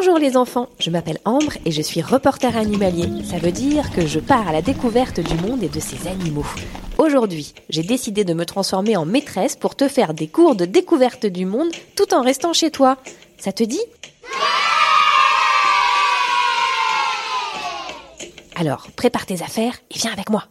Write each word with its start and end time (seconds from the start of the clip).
Bonjour 0.00 0.18
les 0.20 0.36
enfants, 0.36 0.68
je 0.78 0.90
m'appelle 0.90 1.18
Ambre 1.24 1.54
et 1.64 1.72
je 1.72 1.82
suis 1.82 2.02
reporter 2.02 2.56
animalier. 2.56 3.24
Ça 3.24 3.38
veut 3.38 3.50
dire 3.50 3.90
que 3.90 4.06
je 4.06 4.20
pars 4.20 4.46
à 4.46 4.52
la 4.52 4.62
découverte 4.62 5.18
du 5.18 5.34
monde 5.34 5.64
et 5.64 5.68
de 5.68 5.80
ses 5.80 6.06
animaux. 6.06 6.46
Aujourd'hui, 6.98 7.52
j'ai 7.68 7.82
décidé 7.82 8.22
de 8.22 8.32
me 8.32 8.46
transformer 8.46 8.96
en 8.96 9.04
maîtresse 9.04 9.56
pour 9.56 9.74
te 9.74 9.88
faire 9.88 10.14
des 10.14 10.28
cours 10.28 10.54
de 10.54 10.66
découverte 10.66 11.26
du 11.26 11.46
monde 11.46 11.72
tout 11.96 12.14
en 12.14 12.22
restant 12.22 12.52
chez 12.52 12.70
toi. 12.70 12.96
Ça 13.38 13.50
te 13.50 13.64
dit? 13.64 13.82
Alors, 18.54 18.86
prépare 18.96 19.26
tes 19.26 19.42
affaires 19.42 19.80
et 19.90 19.98
viens 19.98 20.12
avec 20.12 20.30
moi. 20.30 20.44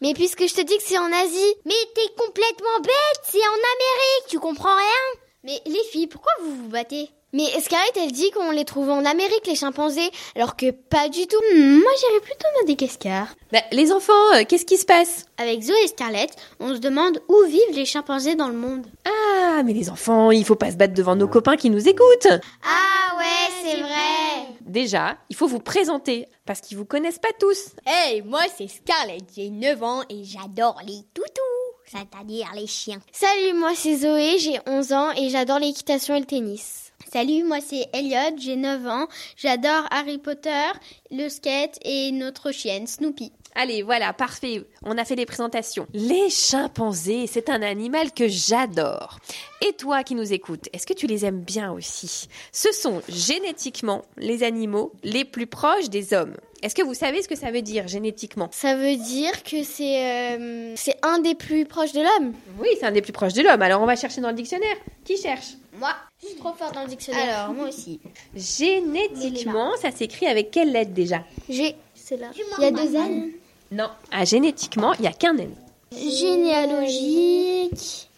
Mais 0.00 0.14
puisque 0.14 0.46
je 0.46 0.54
te 0.54 0.64
dis 0.64 0.76
que 0.76 0.84
c'est 0.84 0.96
en 0.96 1.12
Asie. 1.12 1.54
Mais 1.66 1.74
t'es 1.96 2.14
complètement 2.16 2.80
bête, 2.84 3.20
c'est 3.24 3.38
en 3.38 3.62
Amérique, 3.74 4.28
tu 4.28 4.38
comprends 4.38 4.76
rien? 4.76 5.20
Mais 5.42 5.60
les 5.66 5.82
filles, 5.90 6.06
pourquoi 6.06 6.30
vous 6.44 6.54
vous 6.54 6.68
battez? 6.68 7.10
Mais 7.32 7.44
Scarlett, 7.60 7.96
elle 7.96 8.12
dit 8.12 8.30
qu'on 8.30 8.50
les 8.50 8.64
trouve 8.64 8.90
en 8.90 9.04
Amérique, 9.04 9.46
les 9.46 9.54
chimpanzés, 9.54 10.10
alors 10.36 10.56
que 10.56 10.70
pas 10.70 11.08
du 11.08 11.26
tout. 11.26 11.40
Hmm, 11.54 11.78
moi, 11.78 11.90
j'irais 11.98 12.20
plutôt 12.20 12.46
à 12.46 12.60
Madagascar. 12.62 13.26
Bah, 13.52 13.62
les 13.72 13.90
enfants, 13.92 14.12
euh, 14.34 14.44
qu'est-ce 14.46 14.66
qui 14.66 14.76
se 14.76 14.84
passe? 14.84 15.26
Avec 15.38 15.62
Zoé 15.62 15.74
et 15.84 15.88
Scarlett, 15.88 16.36
on 16.60 16.74
se 16.74 16.78
demande 16.80 17.22
où 17.28 17.44
vivent 17.46 17.74
les 17.74 17.86
chimpanzés 17.86 18.34
dans 18.34 18.48
le 18.48 18.56
monde. 18.56 18.86
Ah, 19.04 19.62
mais 19.64 19.72
les 19.72 19.88
enfants, 19.90 20.30
il 20.30 20.44
faut 20.44 20.56
pas 20.56 20.70
se 20.70 20.76
battre 20.76 20.94
devant 20.94 21.16
nos 21.16 21.28
copains 21.28 21.56
qui 21.56 21.70
nous 21.70 21.88
écoutent. 21.88 22.28
Ah 22.64 23.16
ouais, 23.18 23.52
c'est 23.64 23.80
vrai. 23.80 24.52
Déjà, 24.60 25.16
il 25.28 25.36
faut 25.36 25.46
vous 25.46 25.58
présenter, 25.58 26.28
parce 26.46 26.60
qu'ils 26.60 26.78
vous 26.78 26.84
connaissent 26.84 27.18
pas 27.18 27.32
tous. 27.38 27.70
Hey, 27.84 28.22
moi 28.22 28.40
c'est 28.56 28.68
Scarlett, 28.68 29.24
j'ai 29.36 29.50
9 29.50 29.82
ans 29.82 30.02
et 30.08 30.24
j'adore 30.24 30.80
les 30.86 31.00
toutous, 31.12 31.76
c'est-à-dire 31.84 32.46
les 32.54 32.66
chiens. 32.66 33.00
Salut, 33.12 33.52
moi 33.54 33.72
c'est 33.74 33.96
Zoé, 33.96 34.38
j'ai 34.38 34.58
11 34.66 34.92
ans 34.92 35.10
et 35.12 35.28
j'adore 35.28 35.58
l'équitation 35.58 36.14
et 36.14 36.20
le 36.20 36.26
tennis. 36.26 36.91
Salut, 37.12 37.44
moi 37.44 37.58
c'est 37.60 37.88
Elliot, 37.92 38.38
j'ai 38.38 38.56
9 38.56 38.86
ans, 38.86 39.06
j'adore 39.36 39.84
Harry 39.90 40.16
Potter, 40.16 40.70
le 41.10 41.28
skate 41.28 41.78
et 41.84 42.10
notre 42.10 42.52
chienne 42.52 42.86
Snoopy. 42.86 43.32
Allez, 43.54 43.82
voilà, 43.82 44.14
parfait. 44.14 44.64
On 44.82 44.96
a 44.96 45.04
fait 45.04 45.14
les 45.14 45.26
présentations. 45.26 45.86
Les 45.92 46.30
chimpanzés, 46.30 47.26
c'est 47.26 47.50
un 47.50 47.60
animal 47.60 48.12
que 48.12 48.28
j'adore. 48.28 49.18
Et 49.60 49.74
toi 49.74 50.04
qui 50.04 50.14
nous 50.14 50.32
écoutes, 50.32 50.70
est-ce 50.72 50.86
que 50.86 50.94
tu 50.94 51.06
les 51.06 51.26
aimes 51.26 51.42
bien 51.42 51.70
aussi? 51.70 52.28
Ce 52.50 52.72
sont 52.72 53.02
génétiquement 53.10 54.06
les 54.16 54.42
animaux 54.42 54.94
les 55.02 55.26
plus 55.26 55.46
proches 55.46 55.90
des 55.90 56.14
hommes. 56.14 56.34
Est-ce 56.62 56.74
que 56.74 56.82
vous 56.82 56.94
savez 56.94 57.20
ce 57.20 57.28
que 57.28 57.36
ça 57.36 57.50
veut 57.50 57.60
dire 57.60 57.88
génétiquement? 57.88 58.48
Ça 58.52 58.74
veut 58.74 58.96
dire 58.96 59.42
que 59.42 59.62
c'est 59.64 60.38
euh, 60.38 60.72
c'est 60.76 60.96
un 61.02 61.18
des 61.18 61.34
plus 61.34 61.66
proches 61.66 61.92
de 61.92 62.00
l'homme. 62.00 62.32
Oui, 62.58 62.68
c'est 62.80 62.86
un 62.86 62.92
des 62.92 63.02
plus 63.02 63.12
proches 63.12 63.34
de 63.34 63.42
l'homme. 63.42 63.60
Alors 63.60 63.82
on 63.82 63.86
va 63.86 63.96
chercher 63.96 64.22
dans 64.22 64.30
le 64.30 64.34
dictionnaire. 64.34 64.76
Qui 65.04 65.18
cherche? 65.18 65.56
Moi, 65.72 65.94
je 66.20 66.26
suis 66.28 66.36
trop 66.36 66.52
fort 66.52 66.70
dans 66.72 66.82
le 66.82 66.88
dictionnaire. 66.88 67.40
Alors, 67.40 67.54
moi 67.54 67.68
aussi. 67.68 67.98
Génétiquement, 68.34 69.72
ça 69.80 69.90
s'écrit 69.90 70.26
avec 70.26 70.50
quelle 70.50 70.70
lettre 70.70 70.92
déjà? 70.92 71.24
G, 71.48 71.74
c'est 71.94 72.18
là. 72.18 72.30
Il 72.34 72.62
y 72.62 72.66
a 72.66 72.70
deux 72.70 72.94
N? 72.94 73.30
Non. 73.70 73.88
Ah, 74.10 74.26
génétiquement, 74.26 74.92
il 74.94 75.02
n'y 75.02 75.06
a 75.06 75.12
qu'un 75.12 75.36
N. 75.36 75.54
Généalogique. 75.92 78.10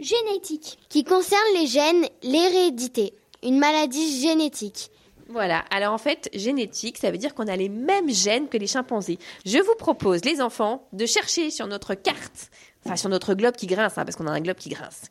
Génétique. 0.00 0.78
Qui 0.88 1.04
concerne 1.04 1.42
les 1.54 1.66
gènes, 1.66 2.06
l'hérédité. 2.22 3.12
Une 3.42 3.58
maladie 3.58 4.18
génétique. 4.20 4.90
Voilà, 5.28 5.64
alors 5.70 5.92
en 5.94 5.98
fait, 5.98 6.28
génétique, 6.34 6.98
ça 6.98 7.10
veut 7.10 7.18
dire 7.18 7.34
qu'on 7.34 7.48
a 7.48 7.56
les 7.56 7.70
mêmes 7.70 8.10
gènes 8.10 8.48
que 8.48 8.58
les 8.58 8.66
chimpanzés. 8.66 9.18
Je 9.46 9.58
vous 9.58 9.74
propose, 9.78 10.24
les 10.24 10.42
enfants, 10.42 10.86
de 10.92 11.06
chercher 11.06 11.50
sur 11.50 11.66
notre 11.66 11.94
carte, 11.94 12.50
enfin 12.84 12.96
sur 12.96 13.08
notre 13.08 13.32
globe 13.34 13.56
qui 13.56 13.66
grince, 13.66 13.96
hein, 13.96 14.04
parce 14.04 14.16
qu'on 14.16 14.26
a 14.26 14.30
un 14.30 14.40
globe 14.40 14.58
qui 14.58 14.68
grince. 14.68 15.04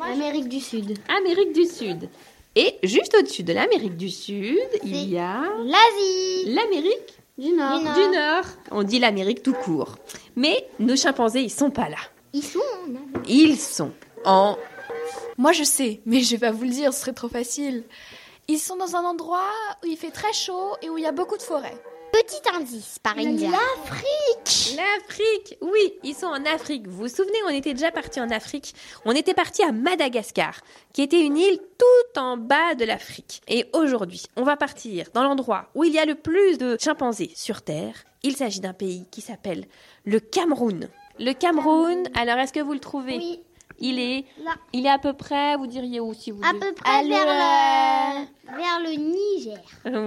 Amérique 0.00 0.48
du 0.48 0.60
Sud. 0.60 0.98
Amérique 1.08 1.52
du 1.52 1.64
Sud. 1.66 2.08
Et 2.54 2.78
juste 2.82 3.14
au-dessus 3.18 3.42
de 3.42 3.52
l'Amérique 3.52 3.96
du 3.96 4.10
Sud, 4.10 4.58
il 4.84 5.08
y 5.10 5.18
a 5.18 5.42
L'Asie. 5.64 6.44
l'Amérique 6.54 7.18
Du 7.38 7.50
Nord. 7.52 7.78
Du 7.78 7.84
Nord. 7.84 7.94
du 7.94 8.16
Nord. 8.16 8.44
On 8.70 8.82
dit 8.82 8.98
l'Amérique 8.98 9.42
tout 9.42 9.54
court. 9.54 9.96
Mais 10.36 10.66
nos 10.78 10.96
chimpanzés, 10.96 11.40
ils 11.42 11.50
sont 11.50 11.70
pas 11.70 11.88
là. 11.88 11.96
Ils 12.34 12.42
sont 12.42 12.58
en. 12.58 13.20
Ils 13.28 13.58
sont 13.58 13.92
en 14.24 14.58
Moi 15.38 15.52
je 15.52 15.64
sais, 15.64 16.00
mais 16.06 16.20
je 16.20 16.32
vais 16.36 16.46
pas 16.46 16.52
vous 16.52 16.64
le 16.64 16.70
dire, 16.70 16.92
ce 16.92 17.00
serait 17.00 17.12
trop 17.12 17.28
facile. 17.28 17.84
Ils 18.48 18.58
sont 18.58 18.76
dans 18.76 18.96
un 18.96 19.04
endroit 19.04 19.50
où 19.82 19.86
il 19.86 19.96
fait 19.96 20.10
très 20.10 20.32
chaud 20.32 20.76
et 20.82 20.90
où 20.90 20.98
il 20.98 21.04
y 21.04 21.06
a 21.06 21.12
beaucoup 21.12 21.36
de 21.36 21.42
forêts. 21.42 21.76
Petit 22.12 22.42
indice, 22.54 22.98
par 22.98 23.18
exemple. 23.18 23.56
L'Afrique 24.76 25.56
Oui, 25.62 25.94
ils 26.04 26.14
sont 26.14 26.26
en 26.26 26.44
Afrique. 26.44 26.86
Vous 26.86 27.02
vous 27.04 27.08
souvenez, 27.08 27.38
on 27.46 27.50
était 27.50 27.72
déjà 27.72 27.90
parti 27.90 28.20
en 28.20 28.30
Afrique. 28.30 28.74
On 29.06 29.12
était 29.12 29.32
parti 29.34 29.62
à 29.62 29.72
Madagascar, 29.72 30.60
qui 30.92 31.02
était 31.02 31.22
une 31.24 31.38
île 31.38 31.58
tout 31.78 32.20
en 32.20 32.36
bas 32.36 32.74
de 32.74 32.84
l'Afrique. 32.84 33.40
Et 33.48 33.66
aujourd'hui, 33.72 34.24
on 34.36 34.42
va 34.42 34.56
partir 34.56 35.06
dans 35.14 35.22
l'endroit 35.22 35.70
où 35.74 35.84
il 35.84 35.92
y 35.92 35.98
a 35.98 36.04
le 36.04 36.14
plus 36.14 36.58
de 36.58 36.76
chimpanzés 36.78 37.32
sur 37.34 37.62
Terre. 37.62 38.04
Il 38.22 38.36
s'agit 38.36 38.60
d'un 38.60 38.74
pays 38.74 39.06
qui 39.10 39.22
s'appelle 39.22 39.64
le 40.04 40.20
Cameroun. 40.20 40.88
Le 41.18 41.32
Cameroun, 41.32 42.08
alors 42.14 42.38
est-ce 42.38 42.52
que 42.52 42.60
vous 42.60 42.74
le 42.74 42.78
trouvez? 42.78 43.16
Oui. 43.16 43.40
Il 43.84 43.98
est, 43.98 44.24
Là. 44.44 44.52
il 44.72 44.86
est 44.86 44.90
à 44.90 44.98
peu 44.98 45.12
près, 45.12 45.56
vous 45.56 45.66
diriez 45.66 45.98
où 46.00 46.14
si 46.14 46.30
vous 46.30 46.40
À 46.44 46.52
peu 46.52 46.72
près 46.72 47.04
vers 47.06 47.26
le... 47.26 48.56
Vers 48.56 48.80
le 48.80 48.92
Niger. 48.96 49.58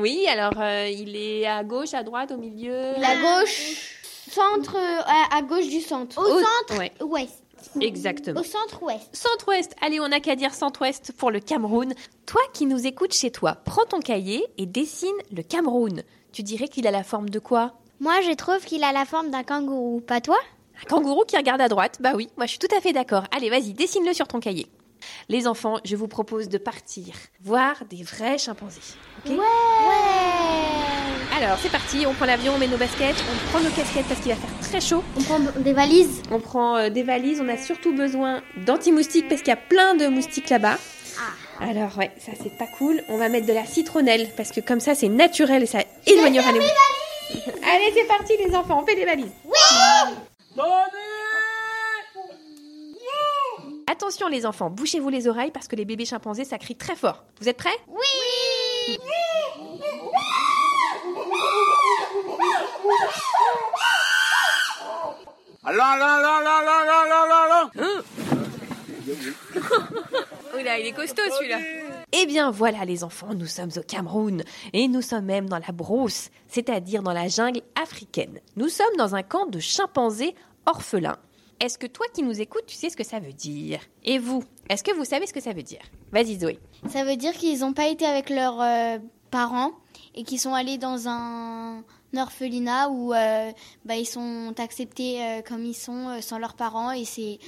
Oui, 0.01 0.25
alors 0.29 0.53
euh, 0.59 0.87
il 0.89 1.15
est 1.15 1.45
à 1.45 1.63
gauche, 1.63 1.93
à 1.93 2.01
droite, 2.03 2.31
au 2.31 2.37
milieu. 2.37 2.93
La 2.97 3.15
gauche. 3.17 3.91
Centre, 4.31 4.75
euh, 4.77 5.01
à, 5.37 5.41
gauche 5.41 5.67
du 5.67 5.81
centre. 5.81 6.17
Au 6.17 6.23
Au- 6.23 6.39
centre 6.39 6.79
ouais. 6.79 6.91
ouest. 7.01 7.43
Exactement. 7.81 8.39
Au 8.39 8.43
centre 8.43 8.81
ouest. 8.83 9.09
Centre-Ouest, 9.13 9.75
allez, 9.81 9.99
on 9.99 10.07
n'a 10.07 10.19
qu'à 10.19 10.35
dire 10.35 10.53
Centre-Ouest 10.53 11.11
pour 11.17 11.31
le 11.31 11.39
Cameroun. 11.39 11.93
Toi 12.25 12.41
qui 12.53 12.65
nous 12.67 12.85
écoutes 12.87 13.13
chez 13.13 13.31
toi, 13.31 13.55
prends 13.65 13.85
ton 13.85 13.99
cahier 13.99 14.45
et 14.57 14.65
dessine 14.65 15.15
le 15.35 15.41
Cameroun. 15.43 16.03
Tu 16.31 16.43
dirais 16.43 16.67
qu'il 16.67 16.85
a 16.87 16.91
la 16.91 17.03
forme 17.03 17.29
de 17.29 17.39
quoi? 17.39 17.73
Moi, 17.99 18.21
je 18.21 18.33
trouve 18.35 18.59
qu'il 18.63 18.83
a 18.83 18.91
la 18.91 19.05
forme 19.05 19.31
d'un 19.31 19.43
kangourou. 19.43 20.01
Pas 20.01 20.21
toi? 20.21 20.37
Un 20.81 20.85
kangourou 20.87 21.23
qui 21.25 21.37
regarde 21.37 21.61
à 21.61 21.67
droite 21.67 21.97
Bah 21.99 22.13
oui, 22.15 22.29
moi 22.37 22.45
je 22.45 22.51
suis 22.51 22.59
tout 22.59 22.73
à 22.75 22.81
fait 22.81 22.93
d'accord. 22.93 23.23
Allez, 23.35 23.49
vas-y, 23.49 23.73
dessine-le 23.73 24.13
sur 24.13 24.27
ton 24.27 24.39
cahier. 24.39 24.67
Les 25.29 25.47
enfants, 25.47 25.77
je 25.83 25.95
vous 25.95 26.07
propose 26.07 26.49
de 26.49 26.57
partir 26.57 27.13
voir 27.43 27.75
des 27.89 28.03
vrais 28.03 28.37
chimpanzés. 28.37 28.81
ok 29.25 29.33
Alors, 31.37 31.57
c'est 31.61 31.71
parti, 31.71 32.05
on 32.07 32.13
prend 32.13 32.25
l'avion, 32.25 32.53
on 32.55 32.57
met 32.57 32.67
nos 32.67 32.77
baskets, 32.77 33.15
on 33.31 33.49
prend 33.51 33.59
nos 33.63 33.69
casquettes 33.69 34.05
parce 34.07 34.19
qu'il 34.19 34.31
va 34.31 34.37
faire 34.37 34.59
très 34.61 34.81
chaud. 34.81 35.03
On 35.17 35.21
prend 35.21 35.39
des 35.57 35.73
valises. 35.73 36.21
On 36.31 36.39
prend 36.39 36.77
euh, 36.77 36.89
des 36.89 37.03
valises, 37.03 37.39
on 37.41 37.49
a 37.49 37.57
surtout 37.57 37.93
besoin 37.93 38.41
d'anti-moustiques 38.65 39.27
parce 39.29 39.41
qu'il 39.41 39.49
y 39.49 39.53
a 39.53 39.57
plein 39.57 39.95
de 39.95 40.07
moustiques 40.07 40.49
là-bas. 40.49 40.77
Alors 41.61 41.97
ouais, 41.97 42.11
ça 42.19 42.33
c'est 42.41 42.57
pas 42.57 42.67
cool. 42.77 43.01
On 43.07 43.17
va 43.17 43.29
mettre 43.29 43.45
de 43.47 43.53
la 43.53 43.65
citronnelle 43.65 44.27
parce 44.35 44.51
que 44.51 44.59
comme 44.59 44.81
ça 44.81 44.93
c'est 44.93 45.07
naturel 45.07 45.63
et 45.63 45.67
ça 45.67 45.79
éloignera 46.05 46.51
les 46.51 46.59
moustiques. 46.59 46.75
Allez, 47.63 47.93
c'est 47.95 48.07
parti 48.07 48.33
les 48.45 48.53
enfants, 48.53 48.81
on 48.83 48.85
fait 48.85 48.95
des 48.95 49.05
valises. 49.05 49.31
Attention 53.87 54.27
les 54.27 54.45
enfants, 54.45 54.69
bouchez-vous 54.69 55.09
les 55.09 55.27
oreilles 55.27 55.51
parce 55.51 55.67
que 55.67 55.75
les 55.75 55.85
bébés 55.85 56.05
chimpanzés 56.05 56.45
ça 56.45 56.57
crie 56.57 56.75
très 56.75 56.95
fort. 56.95 57.23
Vous 57.39 57.49
êtes 57.49 57.57
prêts? 57.57 57.77
Oui 57.87 58.97
Allons, 65.63 65.83
allons, 65.83 66.05
allons, 66.05 66.27
allons, 66.37 66.71
allons, 66.71 67.23
allons, 67.23 67.69
allons. 67.73 68.03
Oula, 70.59 70.79
il 70.79 70.87
est 70.87 70.91
costaud 70.91 71.23
celui-là. 71.37 71.57
Eh 72.17 72.27
bien 72.27 72.49
voilà 72.49 72.85
les 72.85 73.03
enfants, 73.03 73.33
nous 73.33 73.45
sommes 73.45 73.71
au 73.75 73.81
Cameroun 73.81 74.41
et 74.71 74.87
nous 74.87 75.01
sommes 75.01 75.25
même 75.25 75.49
dans 75.49 75.59
la 75.59 75.73
brousse, 75.73 76.29
c'est-à-dire 76.47 77.03
dans 77.03 77.11
la 77.11 77.27
jungle 77.27 77.61
africaine. 77.75 78.39
Nous 78.55 78.69
sommes 78.69 78.95
dans 78.97 79.15
un 79.15 79.21
camp 79.21 79.47
de 79.47 79.59
chimpanzés 79.59 80.33
orphelins. 80.65 81.17
Est-ce 81.59 81.77
que 81.77 81.87
toi 81.87 82.05
qui 82.13 82.23
nous 82.23 82.39
écoutes, 82.39 82.67
tu 82.67 82.75
sais 82.77 82.89
ce 82.89 82.95
que 82.95 83.03
ça 83.03 83.19
veut 83.19 83.33
dire? 83.33 83.81
Et 84.05 84.17
vous, 84.17 84.45
est-ce 84.69 84.81
que 84.81 84.95
vous 84.95 85.03
savez 85.03 85.27
ce 85.27 85.33
que 85.33 85.41
ça 85.41 85.51
veut 85.51 85.61
dire? 85.61 85.81
Vas-y 86.13 86.39
Zoé. 86.39 86.57
Ça 86.87 87.03
veut 87.03 87.17
dire 87.17 87.33
qu'ils 87.33 87.59
n'ont 87.59 87.73
pas 87.73 87.89
été 87.89 88.05
avec 88.05 88.29
leurs 88.29 88.61
euh, 88.61 88.97
parents 89.29 89.71
et 90.15 90.23
qu'ils 90.23 90.39
sont 90.39 90.53
allés 90.53 90.77
dans 90.77 91.09
un 91.09 91.83
orphelinat 92.15 92.91
où 92.91 93.13
euh, 93.13 93.51
bah, 93.83 93.97
ils 93.97 94.05
sont 94.05 94.53
acceptés 94.57 95.21
euh, 95.21 95.41
comme 95.41 95.65
ils 95.65 95.73
sont 95.73 96.21
sans 96.21 96.39
leurs 96.39 96.55
parents 96.55 96.93
et 96.93 97.03
c'est 97.03 97.39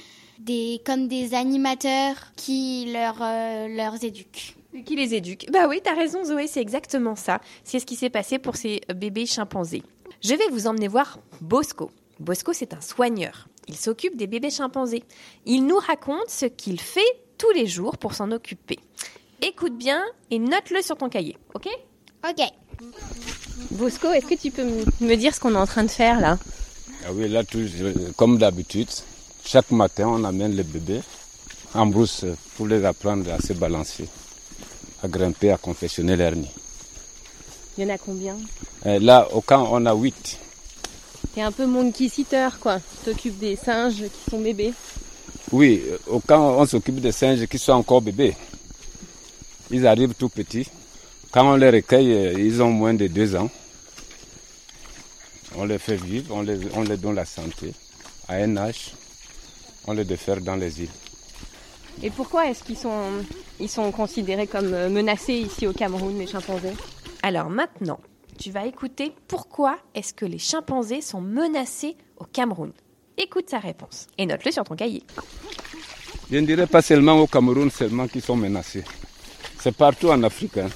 comme 0.84 1.08
des 1.08 1.32
animateurs 1.32 2.16
qui 2.36 2.92
leur 2.92 4.04
éduquent. 4.04 4.57
Qui 4.84 4.96
les 4.96 5.14
éduque 5.14 5.46
Bah 5.52 5.66
oui, 5.68 5.80
t'as 5.82 5.94
raison 5.94 6.24
Zoé, 6.24 6.46
c'est 6.46 6.60
exactement 6.60 7.16
ça. 7.16 7.40
C'est 7.64 7.80
ce 7.80 7.86
qui 7.86 7.96
s'est 7.96 8.10
passé 8.10 8.38
pour 8.38 8.56
ces 8.56 8.80
bébés 8.94 9.26
chimpanzés. 9.26 9.82
Je 10.22 10.34
vais 10.34 10.48
vous 10.50 10.66
emmener 10.66 10.88
voir 10.88 11.18
Bosco. 11.40 11.90
Bosco, 12.20 12.52
c'est 12.52 12.74
un 12.74 12.80
soigneur. 12.80 13.48
Il 13.66 13.76
s'occupe 13.76 14.16
des 14.16 14.26
bébés 14.26 14.50
chimpanzés. 14.50 15.02
Il 15.46 15.66
nous 15.66 15.76
raconte 15.78 16.28
ce 16.28 16.46
qu'il 16.46 16.80
fait 16.80 17.00
tous 17.38 17.50
les 17.52 17.66
jours 17.66 17.96
pour 17.98 18.14
s'en 18.14 18.30
occuper. 18.30 18.78
Écoute 19.42 19.76
bien 19.76 20.02
et 20.30 20.38
note-le 20.38 20.82
sur 20.82 20.96
ton 20.96 21.08
cahier, 21.08 21.36
ok? 21.54 21.68
Ok. 22.28 22.44
Bosco, 23.72 24.08
est-ce 24.12 24.26
que 24.26 24.34
tu 24.34 24.50
peux 24.50 24.62
m- 24.62 24.84
me 25.00 25.14
dire 25.14 25.34
ce 25.34 25.40
qu'on 25.40 25.54
est 25.54 25.58
en 25.58 25.66
train 25.66 25.84
de 25.84 25.88
faire 25.90 26.20
là? 26.20 26.38
Ah 27.06 27.12
oui, 27.12 27.28
là, 27.28 27.44
tout, 27.44 27.64
comme 28.16 28.38
d'habitude, 28.38 28.88
chaque 29.44 29.70
matin, 29.70 30.08
on 30.08 30.24
amène 30.24 30.52
les 30.56 30.64
bébés 30.64 31.00
en 31.74 31.86
brousse 31.86 32.24
pour 32.56 32.66
les 32.66 32.84
apprendre 32.84 33.30
à 33.32 33.38
se 33.38 33.52
balancer, 33.52 34.08
à 35.02 35.08
grimper, 35.08 35.50
à 35.50 35.58
confectionner 35.58 36.16
leur 36.16 36.32
nid. 36.32 36.50
Il 37.76 37.84
y 37.84 37.86
en 37.86 37.94
a 37.94 37.98
combien 37.98 38.36
Et 38.84 38.98
là, 38.98 39.28
au 39.32 39.40
camp, 39.40 39.68
on 39.70 39.86
a 39.86 39.94
huit. 39.94 40.38
T'es 41.34 41.42
un 41.42 41.52
peu 41.52 41.66
monkey 41.66 42.08
sitter 42.08 42.48
quoi. 42.60 42.80
T'occupes 43.04 43.38
des 43.38 43.56
singes 43.56 44.02
qui 44.02 44.30
sont 44.30 44.40
bébés. 44.40 44.72
Oui, 45.52 45.82
au 46.08 46.20
camp, 46.20 46.58
on 46.58 46.66
s'occupe 46.66 47.00
des 47.00 47.12
singes 47.12 47.46
qui 47.46 47.58
sont 47.58 47.72
encore 47.72 48.02
bébés. 48.02 48.36
Ils 49.70 49.86
arrivent 49.86 50.14
tout 50.14 50.28
petits. 50.28 50.68
Quand 51.30 51.52
on 51.52 51.56
les 51.56 51.70
recueille, 51.70 52.12
euh, 52.12 52.32
ils 52.38 52.62
ont 52.62 52.70
moins 52.70 52.94
de 52.94 53.06
deux 53.06 53.36
ans. 53.36 53.50
On 55.56 55.64
les 55.64 55.78
fait 55.78 55.96
vivre, 55.96 56.34
on 56.34 56.42
les, 56.42 56.58
on 56.74 56.82
les 56.82 56.96
donne 56.96 57.14
la 57.14 57.24
santé. 57.24 57.72
À 58.28 58.34
un 58.34 58.56
âge, 58.56 58.92
on 59.86 59.92
les 59.92 60.04
défère 60.04 60.40
dans 60.40 60.56
les 60.56 60.82
îles. 60.82 60.90
Et 62.02 62.10
pourquoi 62.10 62.48
est-ce 62.48 62.62
qu'ils 62.62 62.78
sont, 62.78 63.10
ils 63.58 63.68
sont 63.68 63.90
considérés 63.90 64.46
comme 64.46 64.72
euh, 64.72 64.88
menacés 64.88 65.34
ici 65.34 65.66
au 65.66 65.72
Cameroun, 65.72 66.16
les 66.18 66.26
chimpanzés? 66.26 66.74
Alors 67.22 67.50
maintenant, 67.50 67.98
tu 68.38 68.50
vas 68.52 68.66
écouter 68.66 69.12
pourquoi 69.26 69.76
est-ce 69.94 70.14
que 70.14 70.24
les 70.24 70.38
chimpanzés 70.38 71.00
sont 71.00 71.20
menacés 71.20 71.96
au 72.16 72.24
Cameroun. 72.24 72.70
Écoute 73.16 73.50
sa 73.50 73.58
réponse 73.58 74.06
et 74.16 74.26
note-le 74.26 74.52
sur 74.52 74.62
ton 74.62 74.76
cahier. 74.76 75.02
Je 76.30 76.36
ne 76.38 76.46
dirais 76.46 76.68
pas 76.68 76.82
seulement 76.82 77.18
au 77.20 77.26
Cameroun 77.26 77.68
seulement 77.70 78.06
qu'ils 78.06 78.22
sont 78.22 78.36
menacés. 78.36 78.84
C'est 79.60 79.74
partout 79.74 80.10
en 80.10 80.22
Afrique. 80.22 80.56
hein. 80.58 80.68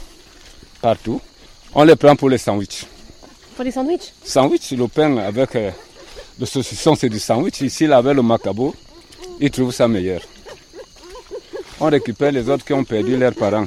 Partout. 0.80 1.20
On 1.74 1.84
les 1.84 1.94
prend 1.94 2.16
pour 2.16 2.28
les 2.30 2.38
sandwichs. 2.38 2.84
Pour 3.54 3.64
les 3.64 3.70
sandwichs? 3.70 4.12
Sandwich, 4.24 4.72
le 4.72 4.88
pain 4.88 5.16
avec 5.19 5.54
euh, 5.54 5.70
le 6.40 6.46
saucisson, 6.46 6.96
c'est 6.96 7.08
du 7.08 7.20
sandwich. 7.20 7.60
Ici, 7.60 7.86
là, 7.86 7.98
avec 7.98 8.16
le 8.16 8.22
macabo, 8.22 8.74
ils 9.38 9.50
trouvent 9.50 9.72
ça 9.72 9.86
meilleur. 9.86 10.20
On 11.84 11.90
récupère 11.90 12.31
les 12.31 12.49
autres 12.49 12.64
qui 12.64 12.73
ont 12.75 12.84
perdu 12.84 13.17
leurs 13.17 13.34
parents. 13.34 13.67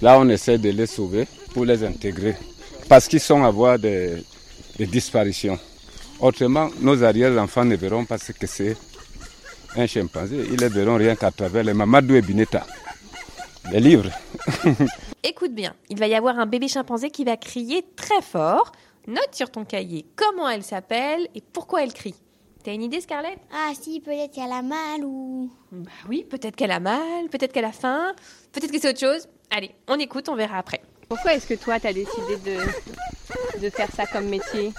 Là, 0.00 0.20
on 0.20 0.28
essaie 0.28 0.56
de 0.56 0.70
les 0.70 0.86
sauver 0.86 1.26
pour 1.52 1.64
les 1.64 1.82
intégrer. 1.82 2.36
Parce 2.88 3.08
qu'ils 3.08 3.18
sont 3.18 3.42
à 3.42 3.50
voie 3.50 3.76
de, 3.76 4.22
de 4.78 4.84
disparition. 4.84 5.58
Autrement, 6.20 6.70
nos 6.80 7.02
arrière-enfants 7.02 7.64
ne 7.64 7.74
verront 7.74 8.04
pas 8.04 8.18
ce 8.18 8.30
que 8.30 8.46
c'est 8.46 8.76
un 9.74 9.88
chimpanzé. 9.88 10.46
Ils 10.48 10.60
les 10.60 10.68
verront 10.68 10.94
rien 10.96 11.16
qu'à 11.16 11.32
travers 11.32 11.64
les 11.64 11.74
Mamadou 11.74 12.14
et 12.14 12.22
Bineta. 12.22 12.64
Les 13.72 13.80
livres. 13.80 14.10
Écoute 15.24 15.52
bien, 15.52 15.74
il 15.88 15.98
va 15.98 16.06
y 16.06 16.14
avoir 16.14 16.38
un 16.38 16.46
bébé 16.46 16.68
chimpanzé 16.68 17.10
qui 17.10 17.24
va 17.24 17.36
crier 17.36 17.84
très 17.96 18.22
fort. 18.22 18.70
Note 19.08 19.30
sur 19.32 19.50
ton 19.50 19.64
cahier 19.64 20.06
comment 20.14 20.48
elle 20.48 20.62
s'appelle 20.62 21.26
et 21.34 21.42
pourquoi 21.52 21.82
elle 21.82 21.92
crie. 21.92 22.14
T'as 22.62 22.74
une 22.74 22.82
idée, 22.82 23.00
Scarlett? 23.00 23.38
Ah 23.52 23.72
si, 23.80 24.00
peut-être 24.00 24.34
qu'elle 24.34 24.52
a 24.52 24.60
mal 24.60 25.02
ou... 25.04 25.50
Bah 25.72 25.90
oui, 26.08 26.26
peut-être 26.28 26.56
qu'elle 26.56 26.70
a 26.70 26.80
mal, 26.80 27.28
peut-être 27.30 27.52
qu'elle 27.52 27.64
a 27.64 27.72
faim, 27.72 28.12
peut-être 28.52 28.70
que 28.70 28.78
c'est 28.78 28.90
autre 28.90 29.00
chose. 29.00 29.26
Allez, 29.50 29.70
on 29.88 29.98
écoute, 29.98 30.28
on 30.28 30.36
verra 30.36 30.58
après. 30.58 30.82
Pourquoi 31.08 31.34
est-ce 31.34 31.46
que 31.46 31.54
toi, 31.54 31.80
t'as 31.80 31.94
décidé 31.94 32.36
de, 32.44 33.60
de 33.62 33.70
faire 33.70 33.88
ça 33.96 34.04
comme 34.06 34.26
métier? 34.26 34.72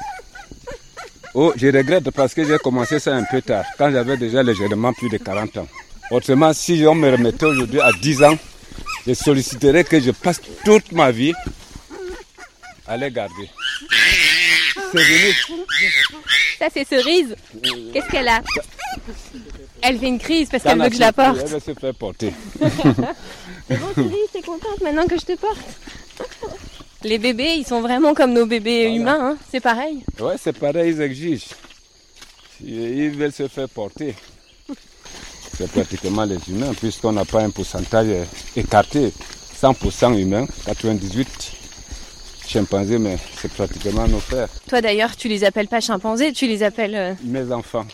Oh, 1.33 1.53
je 1.55 1.67
regrette 1.67 2.11
parce 2.11 2.35
que 2.35 2.45
j'ai 2.45 2.57
commencé 2.59 2.99
ça 2.99 3.15
un 3.15 3.23
peu 3.23 3.41
tard, 3.41 3.65
quand 3.77 3.89
j'avais 3.89 4.17
déjà 4.17 4.43
légèrement 4.43 4.93
plus 4.93 5.09
de 5.09 5.17
40 5.17 5.57
ans. 5.57 5.67
Autrement, 6.11 6.53
si 6.53 6.83
on 6.87 6.93
me 6.93 7.09
remettait 7.09 7.45
aujourd'hui 7.45 7.81
à 7.81 7.91
10 7.93 8.23
ans, 8.23 8.37
je 9.07 9.13
solliciterais 9.13 9.85
que 9.85 9.99
je 9.99 10.11
passe 10.11 10.39
toute 10.63 10.91
ma 10.91 11.09
vie 11.09 11.33
à 12.85 12.95
les 12.95 13.09
garder. 13.09 13.49
C'est 14.91 15.03
venu. 15.03 15.33
Ça, 16.61 16.67
c'est 16.71 16.87
Cerise. 16.87 17.35
Qu'est-ce 17.91 18.07
qu'elle 18.07 18.27
a? 18.27 18.39
Elle 19.81 19.97
fait 19.97 20.09
une 20.09 20.19
crise 20.19 20.47
parce 20.47 20.61
qu'elle 20.61 20.79
veut 20.79 20.89
que 20.89 20.93
je 20.95 20.99
la 20.99 21.11
porte. 21.11 21.39
Elle 21.41 21.47
veut 21.47 21.59
se 21.59 21.73
faire 21.73 21.95
porter. 21.95 22.31
C'est 22.59 22.69
bon, 23.79 23.87
Cerise, 23.95 24.29
t'es 24.31 24.41
contente 24.43 24.79
maintenant 24.79 25.07
que 25.07 25.19
je 25.19 25.25
te 25.25 25.35
porte? 25.37 25.57
Les 27.03 27.17
bébés, 27.17 27.55
ils 27.57 27.65
sont 27.65 27.81
vraiment 27.81 28.13
comme 28.13 28.33
nos 28.33 28.45
bébés 28.45 28.81
Voilà. 28.89 28.95
humains, 28.95 29.29
hein. 29.31 29.37
c'est 29.51 29.59
pareil. 29.59 30.03
Ouais, 30.19 30.35
c'est 30.39 30.55
pareil, 30.55 30.91
ils 30.93 31.01
exigent. 31.01 31.47
Ils 32.63 33.09
veulent 33.09 33.33
se 33.33 33.47
faire 33.47 33.67
porter. 33.67 34.13
C'est 35.57 35.67
pratiquement 35.71 36.25
les 36.25 36.37
humains, 36.47 36.73
puisqu'on 36.79 37.13
n'a 37.13 37.25
pas 37.25 37.41
un 37.41 37.49
pourcentage 37.49 38.27
écarté. 38.55 39.11
100% 39.59 40.15
humains, 40.19 40.45
98 40.67 41.53
chimpanzés, 42.51 42.99
mais 42.99 43.17
c'est 43.39 43.51
pratiquement 43.51 44.07
nos 44.07 44.19
frères, 44.19 44.49
Toi 44.67 44.81
d'ailleurs, 44.81 45.15
tu 45.15 45.27
les 45.27 45.43
appelles 45.43 45.67
pas 45.67 45.79
chimpanzés, 45.81 46.33
tu 46.33 46.47
les 46.47 46.63
appelles. 46.63 46.95
euh, 46.95 47.13
mes 47.23 47.51
enfants. 47.51 47.85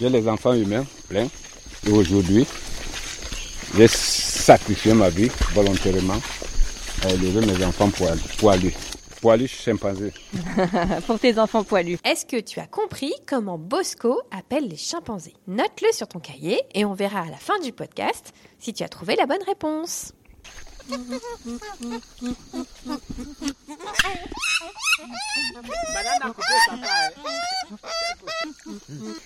J'ai 0.00 0.08
les 0.08 0.26
enfants 0.28 0.54
humains, 0.54 0.84
plein. 1.08 1.26
Et 1.86 1.90
aujourd'hui, 1.90 2.46
j'ai 3.76 3.86
sacrifié 3.88 4.92
ma 4.94 5.08
vie 5.08 5.30
volontairement 5.54 6.20
à 7.04 7.08
élever 7.12 7.46
mes 7.46 7.64
enfants 7.64 7.88
poilus. 7.90 8.20
Poilus, 8.38 8.74
poilus 9.20 9.48
chimpanzés. 9.48 10.12
pour 11.06 11.18
tes 11.18 11.38
enfants 11.38 11.62
poilus. 11.64 11.98
Est-ce 12.04 12.26
que 12.26 12.40
tu 12.40 12.58
as 12.60 12.66
compris 12.66 13.12
comment 13.26 13.56
Bosco 13.58 14.20
appelle 14.30 14.68
les 14.68 14.76
chimpanzés? 14.76 15.34
Note-le 15.46 15.92
sur 15.92 16.08
ton 16.08 16.18
cahier 16.18 16.60
et 16.74 16.84
on 16.84 16.94
verra 16.94 17.20
à 17.20 17.26
la 17.30 17.36
fin 17.36 17.58
du 17.60 17.72
podcast 17.72 18.32
si 18.58 18.72
tu 18.74 18.82
as 18.82 18.88
trouvé 18.88 19.14
la 19.16 19.26
bonne 19.26 19.42
réponse. 19.46 20.12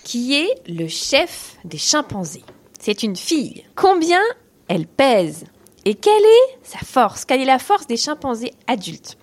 Qui 0.04 0.34
est 0.34 0.54
le 0.68 0.88
chef 0.88 1.56
des 1.64 1.78
chimpanzés? 1.78 2.44
C'est 2.78 3.02
une 3.02 3.16
fille. 3.16 3.64
Combien 3.74 4.20
elle 4.68 4.86
pèse? 4.86 5.44
Et 5.84 5.94
quelle 5.94 6.12
est 6.22 6.58
sa 6.62 6.78
force? 6.78 7.24
Quelle 7.24 7.40
est 7.40 7.46
la 7.46 7.58
force 7.58 7.86
des 7.86 7.96
chimpanzés 7.96 8.54
adultes? 8.66 9.16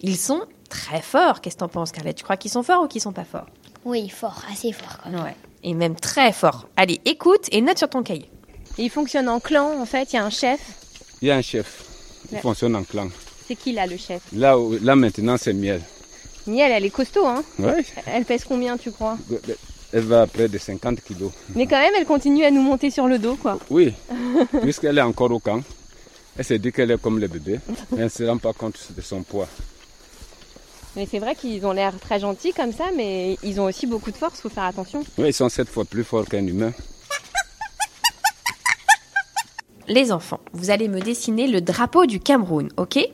Ils 0.00 0.16
sont 0.16 0.42
très 0.68 1.00
forts. 1.02 1.40
Qu'est-ce 1.40 1.56
que 1.56 1.60
t'en 1.60 1.68
penses, 1.68 1.92
Carlette 1.92 2.16
Tu 2.16 2.24
crois 2.24 2.36
qu'ils 2.36 2.50
sont 2.50 2.62
forts 2.62 2.82
ou 2.82 2.88
qu'ils 2.88 3.00
sont 3.00 3.12
pas 3.12 3.24
forts? 3.24 3.46
Oui, 3.84 4.08
fort, 4.08 4.42
assez 4.50 4.72
fort 4.72 4.98
quand 5.02 5.10
même. 5.10 5.22
Ouais. 5.22 5.36
Et 5.62 5.74
même 5.74 5.94
très 5.96 6.32
forts. 6.32 6.66
Allez, 6.76 7.00
écoute 7.04 7.48
et 7.52 7.60
note 7.60 7.78
sur 7.78 7.88
ton 7.88 8.02
cahier. 8.02 8.30
Ils 8.78 8.90
fonctionnent 8.90 9.28
en 9.28 9.40
clan, 9.40 9.80
en 9.80 9.86
fait. 9.86 10.12
Il 10.12 10.16
y 10.16 10.18
a 10.18 10.24
un 10.24 10.30
chef. 10.30 10.60
Il 11.24 11.28
y 11.28 11.30
a 11.30 11.36
un 11.36 11.40
chef 11.40 11.84
qui 12.28 12.34
Ouais. 12.34 12.40
fonctionne 12.42 12.76
en 12.76 12.84
clan. 12.84 13.08
C'est 13.48 13.56
qui 13.56 13.72
là, 13.72 13.86
le 13.86 13.96
chef 13.96 14.20
Là, 14.34 14.58
là 14.82 14.94
maintenant, 14.94 15.38
c'est 15.38 15.54
miel. 15.54 15.80
Miel, 16.46 16.70
elle 16.70 16.84
est 16.84 16.90
costaud, 16.90 17.24
hein 17.26 17.42
Ouais, 17.58 17.82
Elle 18.04 18.26
pèse 18.26 18.44
combien, 18.44 18.76
tu 18.76 18.90
crois 18.92 19.16
elle 19.94 20.02
va 20.02 20.20
à 20.22 20.26
près 20.26 20.48
de 20.48 20.58
50 20.58 21.00
kilos. 21.02 21.32
Mais 21.54 21.66
quand 21.66 21.78
même, 21.80 21.94
elle 21.96 22.04
continue 22.04 22.44
à 22.44 22.50
nous 22.50 22.60
monter 22.60 22.90
sur 22.90 23.06
le 23.06 23.18
dos, 23.18 23.36
quoi. 23.36 23.58
Oui, 23.70 23.94
puisqu'elle 24.60 24.98
est 24.98 25.00
encore 25.00 25.30
au 25.30 25.38
camp, 25.38 25.62
elle 26.36 26.44
se 26.44 26.52
dit 26.54 26.72
qu'elle 26.72 26.90
est 26.90 27.00
comme 27.00 27.18
les 27.18 27.28
bébés, 27.28 27.58
mais 27.92 27.98
elle 27.98 28.04
ne 28.04 28.08
se 28.10 28.24
rend 28.24 28.36
pas 28.36 28.52
compte 28.52 28.76
de 28.94 29.00
son 29.00 29.22
poids. 29.22 29.48
Mais 30.94 31.08
c'est 31.10 31.20
vrai 31.20 31.34
qu'ils 31.34 31.64
ont 31.64 31.72
l'air 31.72 31.94
très 32.00 32.20
gentils 32.20 32.52
comme 32.52 32.72
ça, 32.72 32.90
mais 32.94 33.38
ils 33.42 33.58
ont 33.58 33.64
aussi 33.64 33.86
beaucoup 33.86 34.10
de 34.10 34.16
force, 34.18 34.40
faut 34.42 34.50
faire 34.50 34.64
attention. 34.64 35.02
Oui, 35.16 35.28
ils 35.28 35.32
sont 35.32 35.48
sept 35.48 35.70
fois 35.70 35.86
plus 35.86 36.04
forts 36.04 36.26
qu'un 36.26 36.46
humain. 36.46 36.72
Les 39.86 40.12
enfants, 40.12 40.40
vous 40.54 40.70
allez 40.70 40.88
me 40.88 41.00
dessiner 41.00 41.46
le 41.46 41.60
drapeau 41.60 42.06
du 42.06 42.18
Cameroun, 42.18 42.70
ok? 42.78 43.06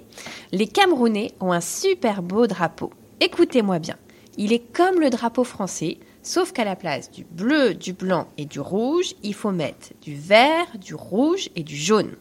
Les 0.52 0.68
Camerounais 0.68 1.32
ont 1.40 1.50
un 1.50 1.60
super 1.60 2.22
beau 2.22 2.46
drapeau. 2.46 2.92
Écoutez-moi 3.20 3.80
bien. 3.80 3.96
Il 4.38 4.52
est 4.52 4.72
comme 4.72 5.00
le 5.00 5.10
drapeau 5.10 5.42
français, 5.42 5.98
sauf 6.22 6.52
qu'à 6.52 6.64
la 6.64 6.76
place 6.76 7.10
du 7.10 7.24
bleu, 7.24 7.74
du 7.74 7.92
blanc 7.92 8.28
et 8.38 8.44
du 8.44 8.60
rouge, 8.60 9.14
il 9.24 9.34
faut 9.34 9.50
mettre 9.50 9.88
du 10.00 10.14
vert, 10.14 10.66
du 10.78 10.94
rouge 10.94 11.50
et 11.56 11.64
du 11.64 11.74
jaune. 11.76 12.12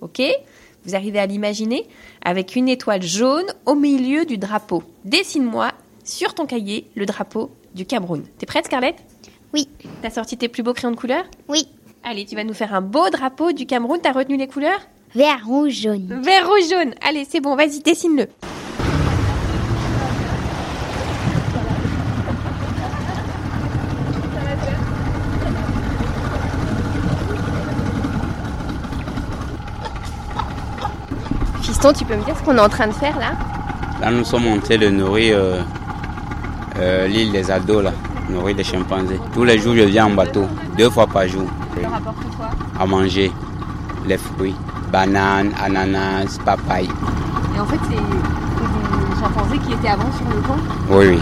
Ok? 0.00 0.22
Vous 0.84 0.94
arrivez 0.94 1.18
à 1.18 1.26
l'imaginer? 1.26 1.86
Avec 2.24 2.56
une 2.56 2.70
étoile 2.70 3.02
jaune 3.02 3.52
au 3.66 3.74
milieu 3.74 4.24
du 4.24 4.38
drapeau. 4.38 4.82
Dessine-moi 5.04 5.72
sur 6.02 6.34
ton 6.34 6.46
cahier 6.46 6.88
le 6.94 7.04
drapeau 7.04 7.50
du 7.74 7.84
Cameroun. 7.84 8.24
T'es 8.38 8.46
prête, 8.46 8.64
Scarlett? 8.64 8.96
Oui. 9.52 9.68
T'as 10.00 10.10
sorti 10.10 10.38
tes 10.38 10.48
plus 10.48 10.62
beaux 10.62 10.72
crayons 10.72 10.92
de 10.92 10.96
couleur? 10.96 11.24
Oui. 11.48 11.68
Allez, 12.04 12.24
tu 12.24 12.36
vas 12.36 12.44
nous 12.44 12.54
faire 12.54 12.74
un 12.74 12.80
beau 12.80 13.10
drapeau 13.10 13.52
du 13.52 13.66
Cameroun. 13.66 13.98
T'as 14.02 14.12
retenu 14.12 14.36
les 14.36 14.46
couleurs? 14.46 14.80
Vert, 15.14 15.40
rouge, 15.46 15.72
jaune. 15.72 16.20
Vert, 16.22 16.46
rouge, 16.46 16.68
jaune. 16.70 16.94
Allez, 17.06 17.26
c'est 17.28 17.40
bon, 17.40 17.56
vas-y, 17.56 17.80
dessine-le. 17.80 18.26
Fiston, 31.62 31.92
tu 31.92 32.04
peux 32.04 32.16
me 32.16 32.24
dire 32.24 32.36
ce 32.36 32.42
qu'on 32.42 32.56
est 32.56 32.60
en 32.60 32.68
train 32.68 32.86
de 32.86 32.92
faire 32.92 33.18
là? 33.18 33.32
Là, 34.00 34.10
nous 34.10 34.24
sommes 34.24 34.46
en 34.46 34.58
train 34.58 34.78
de 34.78 34.88
nourrir 34.88 35.36
euh, 35.36 35.62
euh, 36.78 37.06
l'île 37.06 37.32
des 37.32 37.50
ados, 37.50 37.82
là, 37.82 37.92
nourrir 38.28 38.56
les 38.56 38.64
chimpanzés. 38.64 39.20
Tous 39.32 39.44
les 39.44 39.58
jours, 39.58 39.74
je 39.74 39.82
viens 39.82 40.06
en 40.06 40.10
bateau, 40.10 40.44
deux 40.76 40.90
fois 40.90 41.06
par 41.06 41.26
jour, 41.28 41.46
Ça 41.74 41.80
leur 41.82 41.94
apporte 41.94 42.16
quoi 42.36 42.48
à 42.78 42.86
manger 42.86 43.32
les 44.06 44.18
fruits, 44.18 44.54
bananes, 44.92 45.52
ananas, 45.62 46.38
papaye. 46.44 46.88
Et 47.56 47.60
en 47.60 47.66
fait, 47.66 47.78
c'est 47.90 47.96
des 47.96 49.20
chimpanzés 49.20 49.58
qui 49.66 49.72
étaient 49.74 49.88
avant 49.88 50.10
sur 50.12 50.26
le 50.26 50.40
pont 50.42 50.58
Oui, 50.90 51.06
oui, 51.08 51.18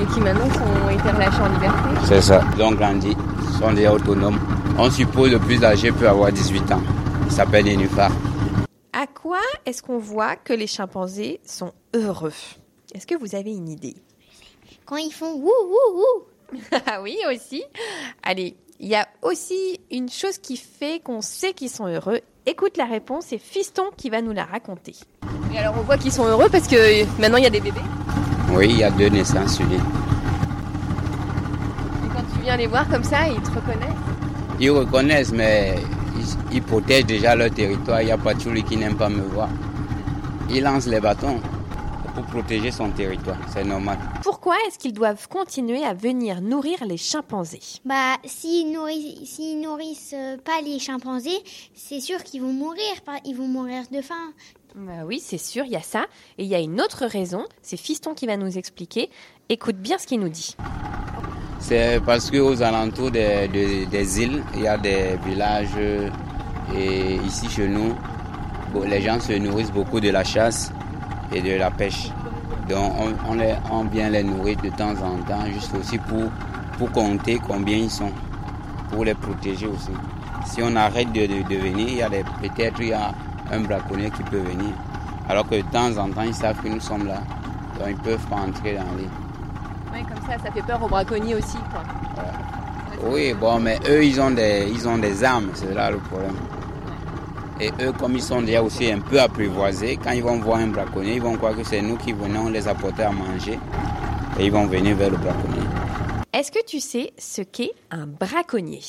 et 0.00 0.06
qui 0.14 0.20
maintenant 0.20 0.44
ont 0.86 0.90
été 0.90 1.10
relâchés 1.10 1.42
en 1.42 1.48
liberté. 1.52 1.88
c'est 2.04 2.20
ça. 2.22 2.42
Ils 2.56 2.62
ont 2.62 2.72
grandi, 2.72 3.16
ils 3.16 3.58
sont 3.58 3.72
déjà 3.72 3.92
autonomes. 3.92 4.38
On 4.78 4.90
suppose 4.90 5.30
le 5.32 5.38
plus 5.38 5.62
âgé 5.64 5.92
peut 5.92 6.08
avoir 6.08 6.32
18 6.32 6.72
ans. 6.72 6.80
Il 7.26 7.32
s'appelle 7.32 7.64
Nénuphar. 7.64 8.10
À 8.92 9.06
quoi 9.06 9.38
est-ce 9.66 9.82
qu'on 9.82 9.98
voit 9.98 10.36
que 10.36 10.52
les 10.52 10.66
chimpanzés 10.66 11.40
sont 11.44 11.72
heureux? 11.94 12.32
Est-ce 12.94 13.06
que 13.06 13.14
vous 13.16 13.34
avez 13.34 13.52
une 13.52 13.68
idée? 13.68 13.96
Quand 14.86 14.96
ils 14.96 15.12
font 15.12 15.32
wouh, 15.34 15.42
wouh, 15.44 15.96
wouh. 15.96 16.22
Ah 16.86 17.00
oui, 17.02 17.16
aussi. 17.30 17.62
Allez, 18.22 18.56
il 18.80 18.88
y 18.88 18.94
a 18.94 19.06
aussi 19.22 19.80
une 19.90 20.08
chose 20.08 20.38
qui 20.38 20.56
fait 20.56 21.00
qu'on 21.02 21.20
sait 21.20 21.52
qu'ils 21.52 21.70
sont 21.70 21.86
heureux. 21.86 22.20
Écoute 22.46 22.76
la 22.76 22.84
réponse, 22.84 23.26
c'est 23.28 23.38
Fiston 23.38 23.84
qui 23.96 24.10
va 24.10 24.20
nous 24.20 24.32
la 24.32 24.44
raconter. 24.44 24.94
Et 25.54 25.58
alors 25.58 25.74
on 25.78 25.82
voit 25.82 25.96
qu'ils 25.96 26.10
sont 26.12 26.24
heureux 26.24 26.48
parce 26.50 26.66
que 26.66 27.04
maintenant 27.20 27.38
il 27.38 27.44
y 27.44 27.46
a 27.46 27.50
des 27.50 27.60
bébés. 27.60 27.80
Oui, 28.52 28.66
il 28.70 28.78
y 28.78 28.84
a 28.84 28.90
deux 28.90 29.08
naissances 29.08 29.60
l'île. 29.60 29.74
Et 32.04 32.08
quand 32.12 32.24
tu 32.34 32.42
viens 32.42 32.56
les 32.56 32.66
voir 32.66 32.88
comme 32.88 33.04
ça, 33.04 33.28
ils 33.28 33.40
te 33.40 33.50
reconnaissent? 33.50 33.88
Ils 34.58 34.70
reconnaissent, 34.70 35.32
mais 35.32 35.76
ils, 36.16 36.56
ils 36.56 36.62
protègent 36.62 37.06
déjà 37.06 37.36
leur 37.36 37.50
territoire. 37.50 38.02
Il 38.02 38.06
n'y 38.06 38.12
a 38.12 38.18
pas 38.18 38.36
celui 38.38 38.64
qui 38.64 38.76
n'aime 38.76 38.96
pas 38.96 39.08
me 39.08 39.22
voir. 39.22 39.48
Ils 40.50 40.62
lancent 40.62 40.88
les 40.88 41.00
bâtons 41.00 41.40
pour 42.14 42.24
protéger 42.24 42.70
son 42.70 42.90
territoire. 42.90 43.36
C'est 43.52 43.64
normal. 43.64 43.98
Pourquoi 44.22 44.54
est-ce 44.66 44.78
qu'ils 44.78 44.92
doivent 44.92 45.28
continuer 45.28 45.84
à 45.84 45.94
venir 45.94 46.40
nourrir 46.40 46.84
les 46.84 46.96
chimpanzés? 46.96 47.60
Bah, 47.84 48.16
s'ils 48.24 48.70
nourrissent, 48.72 49.28
s'ils 49.30 49.60
nourrissent 49.60 50.14
euh, 50.14 50.36
pas 50.38 50.60
les 50.64 50.78
chimpanzés, 50.78 51.38
c'est 51.74 52.00
sûr 52.00 52.22
qu'ils 52.22 52.42
vont 52.42 52.52
mourir. 52.52 52.82
Ils 53.24 53.34
vont 53.36 53.48
mourir 53.48 53.82
de 53.90 54.00
faim. 54.02 54.32
Bah 54.74 55.04
oui, 55.06 55.20
c'est 55.22 55.38
sûr, 55.38 55.64
il 55.64 55.72
y 55.72 55.76
a 55.76 55.82
ça. 55.82 56.06
Et 56.38 56.44
il 56.44 56.48
y 56.48 56.54
a 56.54 56.60
une 56.60 56.80
autre 56.80 57.04
raison, 57.06 57.44
c'est 57.60 57.76
Fiston 57.76 58.14
qui 58.14 58.26
va 58.26 58.36
nous 58.38 58.56
expliquer. 58.56 59.10
Écoute 59.48 59.76
bien 59.76 59.98
ce 59.98 60.06
qu'il 60.06 60.20
nous 60.20 60.30
dit. 60.30 60.56
C'est 61.60 62.00
parce 62.04 62.30
qu'aux 62.30 62.60
alentours 62.62 63.10
des, 63.10 63.48
des- 63.48 63.86
des 63.86 64.20
îles, 64.22 64.42
il 64.54 64.62
y 64.62 64.66
a 64.66 64.78
des 64.78 65.16
villages 65.26 65.68
euh, 65.76 66.08
et 66.74 67.16
ici 67.26 67.48
chez 67.50 67.68
nous, 67.68 67.94
les 68.86 69.02
gens 69.02 69.20
se 69.20 69.32
nourrissent 69.34 69.70
beaucoup 69.70 70.00
de 70.00 70.08
la 70.08 70.24
chasse 70.24 70.72
et 71.32 71.40
de 71.42 71.56
la 71.56 71.70
pêche. 71.70 72.10
Donc 72.68 72.92
on, 72.98 73.30
on, 73.30 73.34
les, 73.34 73.54
on 73.70 73.84
vient 73.84 74.08
les 74.10 74.22
nourrir 74.22 74.56
de 74.62 74.68
temps 74.70 74.92
en 75.02 75.16
temps, 75.22 75.44
juste 75.52 75.74
aussi 75.74 75.98
pour, 75.98 76.30
pour 76.78 76.90
compter 76.92 77.38
combien 77.46 77.76
ils 77.76 77.90
sont, 77.90 78.12
pour 78.90 79.04
les 79.04 79.14
protéger 79.14 79.66
aussi. 79.66 79.90
Si 80.44 80.60
on 80.62 80.74
arrête 80.76 81.12
de, 81.12 81.20
de, 81.26 81.42
de 81.48 81.56
venir, 81.56 81.88
il 81.88 81.96
y 81.96 82.02
a 82.02 82.08
des- 82.08 82.24
peut-être 82.40 82.80
il 82.80 82.88
y 82.88 82.92
a 82.92 83.12
un 83.50 83.60
braconnier 83.60 84.10
qui 84.10 84.22
peut 84.24 84.38
venir. 84.40 84.72
Alors 85.28 85.48
que 85.48 85.54
de 85.56 85.62
temps 85.62 85.96
en 85.98 86.08
temps, 86.10 86.22
ils 86.22 86.34
savent 86.34 86.60
que 86.62 86.68
nous 86.68 86.80
sommes 86.80 87.06
là. 87.06 87.22
Donc 87.78 87.88
ils 87.90 87.96
peuvent 87.96 88.26
pas 88.26 88.36
entrer 88.36 88.74
dans 88.74 88.82
l'île. 88.96 89.08
Ouais, 89.92 90.02
comme 90.02 90.22
ça, 90.26 90.36
ça 90.44 90.50
fait 90.50 90.62
peur 90.62 90.82
aux 90.82 90.88
braconniers 90.88 91.34
aussi, 91.36 91.58
quoi. 91.72 91.82
Oui, 93.04 93.34
bon, 93.38 93.58
mais 93.58 93.78
eux, 93.88 94.04
ils 94.04 94.20
ont 94.20 94.30
des, 94.30 94.68
ils 94.72 94.86
ont 94.88 94.98
des 94.98 95.24
armes, 95.24 95.48
c'est 95.54 95.74
là 95.74 95.90
le 95.90 95.98
problème. 95.98 96.34
Et 97.62 97.70
eux, 97.80 97.92
comme 97.92 98.16
ils 98.16 98.22
sont 98.22 98.42
déjà 98.42 98.60
aussi 98.60 98.90
un 98.90 98.98
peu 98.98 99.20
apprivoisés, 99.20 99.96
quand 99.96 100.10
ils 100.10 100.22
vont 100.24 100.36
voir 100.40 100.58
un 100.58 100.66
braconnier, 100.66 101.14
ils 101.14 101.22
vont 101.22 101.36
croire 101.36 101.54
que 101.54 101.62
c'est 101.62 101.80
nous 101.80 101.96
qui 101.96 102.12
venons 102.12 102.48
les 102.48 102.66
apporter 102.66 103.04
à 103.04 103.12
manger. 103.12 103.56
Et 104.40 104.46
ils 104.46 104.50
vont 104.50 104.66
venir 104.66 104.96
vers 104.96 105.10
le 105.10 105.16
braconnier. 105.16 105.62
Est-ce 106.32 106.50
que 106.50 106.64
tu 106.64 106.80
sais 106.80 107.12
ce 107.16 107.40
qu'est 107.40 107.70
un 107.92 108.08
braconnier? 108.08 108.80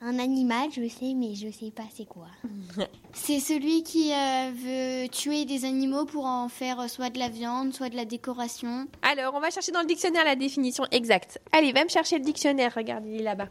Un 0.00 0.18
animal, 0.18 0.70
je 0.74 0.88
sais, 0.88 1.12
mais 1.14 1.34
je 1.34 1.50
sais 1.52 1.70
pas 1.70 1.82
c'est 1.94 2.06
quoi. 2.06 2.28
C'est 3.12 3.38
celui 3.38 3.82
qui 3.82 4.10
euh, 4.14 4.50
veut 4.54 5.08
tuer 5.10 5.44
des 5.44 5.66
animaux 5.66 6.06
pour 6.06 6.24
en 6.24 6.48
faire 6.48 6.80
euh, 6.80 6.88
soit 6.88 7.10
de 7.10 7.18
la 7.18 7.28
viande, 7.28 7.74
soit 7.74 7.90
de 7.90 7.96
la 7.96 8.06
décoration. 8.06 8.86
Alors, 9.02 9.34
on 9.34 9.40
va 9.40 9.50
chercher 9.50 9.72
dans 9.72 9.82
le 9.82 9.86
dictionnaire 9.86 10.24
la 10.24 10.36
définition 10.36 10.84
exacte. 10.90 11.38
Allez, 11.52 11.72
va 11.72 11.84
me 11.84 11.90
chercher 11.90 12.16
le 12.16 12.24
dictionnaire, 12.24 12.72
regarde, 12.74 13.04
il 13.06 13.20
est 13.20 13.24
là-bas. 13.24 13.48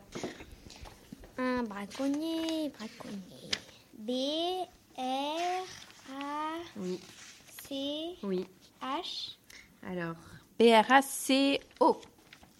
Un 1.37 1.61
braconnier, 1.63 2.71
braconnier. 2.77 3.40
B 4.01 4.09
R 4.97 5.63
A. 6.11 6.53
C 7.69 8.17
Oui. 8.23 8.47
H. 8.81 9.37
Alors, 9.87 10.15
B-R-A-C-O. 10.57 12.01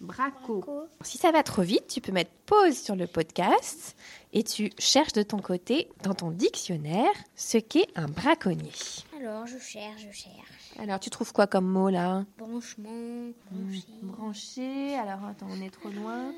Braco. 0.00 0.60
Braco. 0.60 0.88
Si 1.00 1.18
ça 1.18 1.32
va 1.32 1.42
trop 1.42 1.62
vite, 1.62 1.88
tu 1.88 2.00
peux 2.00 2.12
mettre 2.12 2.30
pause 2.46 2.78
sur 2.78 2.94
le 2.94 3.08
podcast 3.08 3.96
et 4.32 4.44
tu 4.44 4.70
cherches 4.78 5.14
de 5.14 5.24
ton 5.24 5.38
côté, 5.38 5.88
dans 6.04 6.14
ton 6.14 6.30
dictionnaire, 6.30 7.10
ce 7.34 7.58
qu'est 7.58 7.88
un 7.96 8.06
braconnier. 8.06 8.70
Alors, 9.18 9.44
je 9.48 9.58
cherche, 9.58 10.02
je 10.02 10.12
cherche. 10.12 10.78
Alors, 10.78 11.00
tu 11.00 11.10
trouves 11.10 11.32
quoi 11.32 11.48
comme 11.48 11.66
mot 11.66 11.90
là? 11.90 12.24
Branchement, 12.38 13.32
branché. 13.50 13.84
Branché. 14.02 14.94
Alors, 14.94 15.24
attends, 15.24 15.48
on 15.50 15.60
est 15.60 15.70
trop 15.70 15.90
loin. 15.90 16.32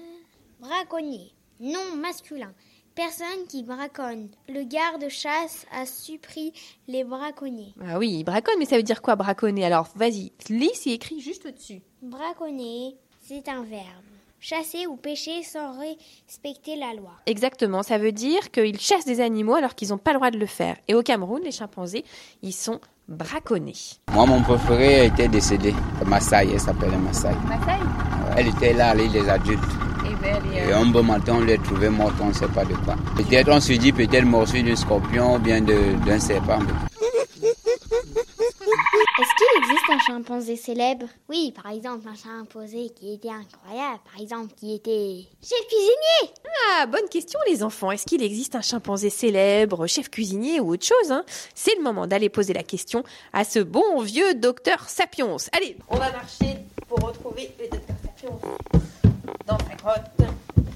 Braconnier. 0.61 1.35
Nom 1.61 1.97
masculin. 1.97 2.55
Personne 2.95 3.49
qui 3.49 3.65
braconne. 3.65 4.29
Le 4.49 4.63
garde-chasse 4.63 5.67
a 5.73 5.85
suppris 5.85 6.53
les 6.87 7.03
braconniers. 7.03 7.75
Ah 7.85 7.99
oui, 7.99 8.19
il 8.21 8.25
braconne, 8.25 8.55
mais 8.61 8.67
ça 8.67 8.77
veut 8.77 8.85
dire 8.85 9.03
quoi 9.03 9.17
braconner? 9.17 9.65
Alors, 9.65 9.89
vas-y, 9.97 10.31
lis, 10.49 10.71
c'est 10.75 10.91
écrit 10.91 11.21
juste 11.21 11.45
au-dessus. 11.45 11.83
Braconner, 12.03 12.95
c'est 13.21 13.49
un 13.49 13.65
verbe. 13.65 13.85
Chasser 14.39 14.87
ou 14.87 14.95
pêcher 14.95 15.43
sans 15.43 15.77
respecter 15.77 16.77
la 16.77 16.95
loi. 16.95 17.11
Exactement, 17.27 17.83
ça 17.83 17.99
veut 17.99 18.13
dire 18.13 18.53
qu'ils 18.53 18.79
chassent 18.79 19.07
des 19.07 19.21
animaux 19.21 19.55
alors 19.55 19.75
qu'ils 19.75 19.89
n'ont 19.89 19.99
pas 19.99 20.13
le 20.13 20.19
droit 20.19 20.31
de 20.31 20.39
le 20.39 20.47
faire. 20.47 20.77
Et 20.87 20.95
au 20.95 21.03
Cameroun, 21.03 21.43
les 21.43 21.51
chimpanzés, 21.51 22.05
ils 22.43 22.53
sont 22.53 22.81
braconnés. 23.09 23.75
Moi, 24.13 24.27
mon 24.27 24.41
préféré 24.41 25.07
était 25.07 25.27
décédé. 25.29 25.75
Maasai, 26.07 26.49
elle 26.53 26.61
s'appelait 26.61 26.97
Maasai. 26.97 27.35
Maasai? 27.49 27.81
Elle 28.37 28.49
était 28.49 28.73
là 28.73 28.95
l'île 28.95 29.11
des 29.11 29.29
adultes. 29.29 29.61
Et 30.57 30.73
un 30.73 30.87
beau 30.87 31.03
matin, 31.03 31.35
on 31.37 31.41
l'a 31.45 31.59
trouvée 31.59 31.89
morte, 31.91 32.15
on 32.21 32.27
ne 32.29 32.33
sait 32.33 32.49
pas 32.49 32.65
de 32.65 32.75
quoi. 32.75 32.95
Peut-être, 33.17 33.49
on 33.51 33.61
se 33.61 33.73
dit, 33.75 33.93
peut-être 33.93 34.25
morsure 34.25 34.63
d'un 34.65 34.77
scorpion 34.77 35.35
ou 35.37 35.39
bien 35.39 35.61
de- 35.61 35.95
d'un 36.07 36.19
serpent. 36.19 36.61
Est-ce 39.17 39.35
qu'il 39.37 39.63
existe 39.63 39.91
un 39.91 39.99
chimpanzé 39.99 40.57
célèbre? 40.57 41.07
Oui, 41.29 41.53
par 41.55 41.71
exemple, 41.73 42.09
un 42.09 42.15
chimpanzé 42.17 42.91
qui 42.97 43.15
était 43.15 43.29
incroyable. 43.29 44.01
Par 44.11 44.21
exemple, 44.21 44.53
qui 44.57 44.75
était 44.75 45.25
chef 45.43 45.67
cuisinier. 45.69 46.35
Ah, 46.79 46.87
bonne 46.87 47.09
question 47.11 47.39
les 47.49 47.63
enfants. 47.63 47.91
Est-ce 47.93 48.05
qu'il 48.07 48.23
existe 48.23 48.55
un 48.57 48.61
chimpanzé 48.63 49.11
célèbre, 49.11 49.87
chef 49.87 50.09
cuisinier 50.11 50.59
ou 50.61 50.71
autre 50.73 50.87
chose 50.87 51.13
hein? 51.13 51.25
C'est 51.55 51.77
le 51.77 51.83
moment 51.83 52.07
d'aller 52.07 52.29
poser 52.29 52.53
la 52.55 52.63
question 52.63 53.05
à 53.33 53.45
ce 53.45 53.59
bon 53.61 54.01
vieux 54.01 54.35
docteur 54.35 54.89
Sapiens. 54.89 55.37
Allez, 55.53 55.77
on 55.89 55.97
va 55.97 56.11
marcher 56.11 56.57
pour 56.89 56.99
retrouver 57.01 57.51
le 57.61 57.69
docteur 57.69 57.97
Sapiens 58.05 58.39
dans 59.47 59.59
sa 59.59 59.75
grotte. 59.77 60.03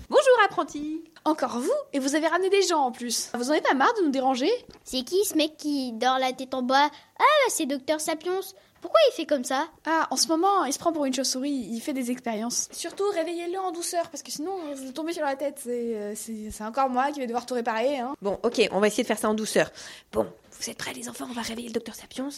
Bonjour 0.08 0.32
apprenti. 0.44 1.04
Encore 1.24 1.58
vous 1.58 1.70
Et 1.92 1.98
vous 1.98 2.14
avez 2.14 2.26
ramené 2.26 2.48
des 2.50 2.62
gens 2.62 2.80
en 2.80 2.92
plus. 2.92 3.30
Vous 3.34 3.48
en 3.48 3.52
avez 3.52 3.60
pas 3.60 3.74
marre 3.74 3.92
de 3.98 4.04
nous 4.04 4.10
déranger? 4.10 4.50
C'est 4.84 5.02
qui 5.02 5.24
ce 5.24 5.34
mec 5.34 5.56
qui 5.56 5.92
dort 5.92 6.18
la 6.18 6.32
tête 6.32 6.54
en 6.54 6.62
bas? 6.62 6.90
Ah, 7.18 7.24
c'est 7.50 7.66
Docteur 7.66 8.00
Sapiens. 8.00 8.40
Pourquoi 8.80 9.00
il 9.10 9.14
fait 9.14 9.26
comme 9.26 9.42
ça? 9.44 9.66
Ah, 9.86 10.06
en 10.10 10.16
ce 10.16 10.28
moment, 10.28 10.64
il 10.64 10.72
se 10.72 10.78
prend 10.78 10.92
pour 10.92 11.04
une 11.04 11.12
chauve-souris, 11.12 11.50
il 11.72 11.80
fait 11.80 11.92
des 11.92 12.10
expériences. 12.12 12.68
Surtout, 12.70 13.02
réveillez-le 13.12 13.58
en 13.58 13.72
douceur, 13.72 14.08
parce 14.08 14.22
que 14.22 14.30
sinon, 14.30 14.52
il 14.66 14.70
risque 14.74 14.84
de 14.86 14.92
tomber 14.92 15.12
sur 15.12 15.24
la 15.24 15.34
tête. 15.34 15.58
C'est 15.64 15.96
euh, 15.96 16.14
c'est- 16.14 16.50
c'est 16.52 16.62
encore 16.64 16.88
moi 16.88 17.10
qui 17.10 17.18
vais 17.18 17.26
devoir 17.26 17.44
tout 17.44 17.54
réparer. 17.54 17.98
Hein. 17.98 18.14
Bon, 18.22 18.38
ok, 18.44 18.68
on 18.70 18.78
va 18.78 18.86
essayer 18.86 19.02
de 19.02 19.08
faire 19.08 19.18
ça 19.18 19.28
en 19.28 19.34
douceur. 19.34 19.70
Bon, 20.12 20.26
vous 20.60 20.70
êtes 20.70 20.78
prêts 20.78 20.92
les 20.94 21.08
enfants? 21.08 21.26
On 21.28 21.34
va 21.34 21.42
réveiller 21.42 21.68
le 21.68 21.74
docteur 21.74 21.96
Sapiens. 21.96 22.28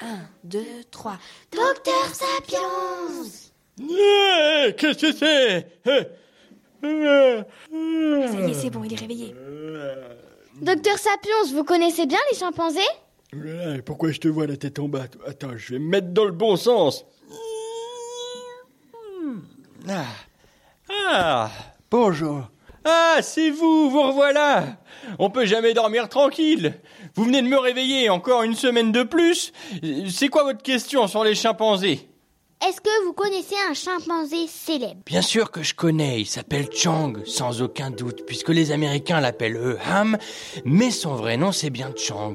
Un, 0.00 0.18
deux, 0.44 0.64
trois. 0.90 1.18
Docteur 1.52 2.06
Sapiens 2.14 2.58
Qu'est-ce 3.78 4.98
que 4.98 5.12
c'est? 5.12 5.66
Eh, 6.82 6.86
eh, 6.86 8.28
Ça 8.28 8.40
y 8.40 8.50
est, 8.50 8.54
c'est 8.54 8.70
bon, 8.70 8.84
il 8.84 8.92
est 8.92 8.96
réveillé. 8.96 9.34
Docteur 10.62 10.98
Sapiens, 10.98 11.52
vous 11.54 11.64
connaissez 11.64 12.06
bien 12.06 12.18
les 12.30 12.38
chimpanzés? 12.38 12.80
Là, 13.32 13.82
Pourquoi 13.84 14.12
je 14.12 14.20
te 14.20 14.28
vois 14.28 14.46
la 14.46 14.56
tête 14.56 14.78
en 14.78 14.88
bas? 14.88 15.04
Attends, 15.26 15.56
je 15.56 15.74
vais 15.74 15.78
me 15.78 15.88
mettre 15.88 16.08
dans 16.08 16.24
le 16.24 16.32
bon 16.32 16.56
sens. 16.56 17.04
Ah, 19.88 20.04
ah 21.08 21.50
bonjour. 21.90 22.42
Ah, 22.84 23.18
c'est 23.20 23.50
vous, 23.50 23.90
vous 23.90 24.02
revoilà. 24.02 24.78
On 25.18 25.28
peut 25.30 25.44
jamais 25.44 25.74
dormir 25.74 26.08
tranquille. 26.08 26.74
Vous 27.14 27.24
venez 27.24 27.42
de 27.42 27.48
me 27.48 27.58
réveiller 27.58 28.08
encore 28.10 28.42
une 28.42 28.54
semaine 28.54 28.92
de 28.92 29.02
plus. 29.02 29.52
C'est 30.08 30.28
quoi 30.28 30.44
votre 30.44 30.62
question 30.62 31.06
sur 31.08 31.24
les 31.24 31.34
chimpanzés? 31.34 32.08
Est-ce 32.64 32.80
que 32.80 33.04
vous 33.04 33.12
connaissez 33.12 33.54
un 33.68 33.74
chimpanzé 33.74 34.46
célèbre? 34.48 35.02
Bien 35.04 35.20
sûr 35.20 35.50
que 35.50 35.62
je 35.62 35.74
connais, 35.74 36.22
il 36.22 36.26
s'appelle 36.26 36.68
Chang, 36.72 37.12
sans 37.26 37.60
aucun 37.60 37.90
doute, 37.90 38.24
puisque 38.26 38.48
les 38.48 38.72
Américains 38.72 39.20
l'appellent 39.20 39.58
eux 39.58 39.78
Ham, 39.84 40.16
mais 40.64 40.90
son 40.90 41.14
vrai 41.16 41.36
nom 41.36 41.52
c'est 41.52 41.68
bien 41.68 41.92
Chang. 41.94 42.34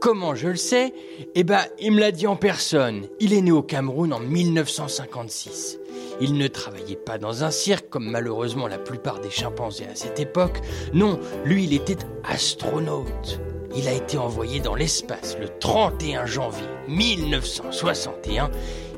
Comment 0.00 0.36
je 0.36 0.48
le 0.48 0.56
sais? 0.56 0.94
Eh 1.34 1.42
ben, 1.42 1.64
il 1.80 1.92
me 1.92 2.00
l'a 2.00 2.12
dit 2.12 2.28
en 2.28 2.36
personne. 2.36 3.08
Il 3.18 3.32
est 3.32 3.40
né 3.40 3.50
au 3.50 3.62
Cameroun 3.62 4.12
en 4.12 4.20
1956. 4.20 5.78
Il 6.20 6.34
ne 6.34 6.46
travaillait 6.46 6.94
pas 6.94 7.18
dans 7.18 7.42
un 7.42 7.50
cirque, 7.50 7.88
comme 7.88 8.08
malheureusement 8.08 8.68
la 8.68 8.78
plupart 8.78 9.18
des 9.20 9.30
chimpanzés 9.30 9.88
à 9.90 9.96
cette 9.96 10.20
époque. 10.20 10.60
Non, 10.92 11.18
lui, 11.44 11.64
il 11.64 11.74
était 11.74 11.98
astronaute. 12.22 13.40
Il 13.74 13.88
a 13.88 13.92
été 13.92 14.16
envoyé 14.16 14.60
dans 14.60 14.74
l'espace 14.74 15.36
le 15.38 15.48
31 15.58 16.24
janvier 16.24 16.66
1961 16.88 18.50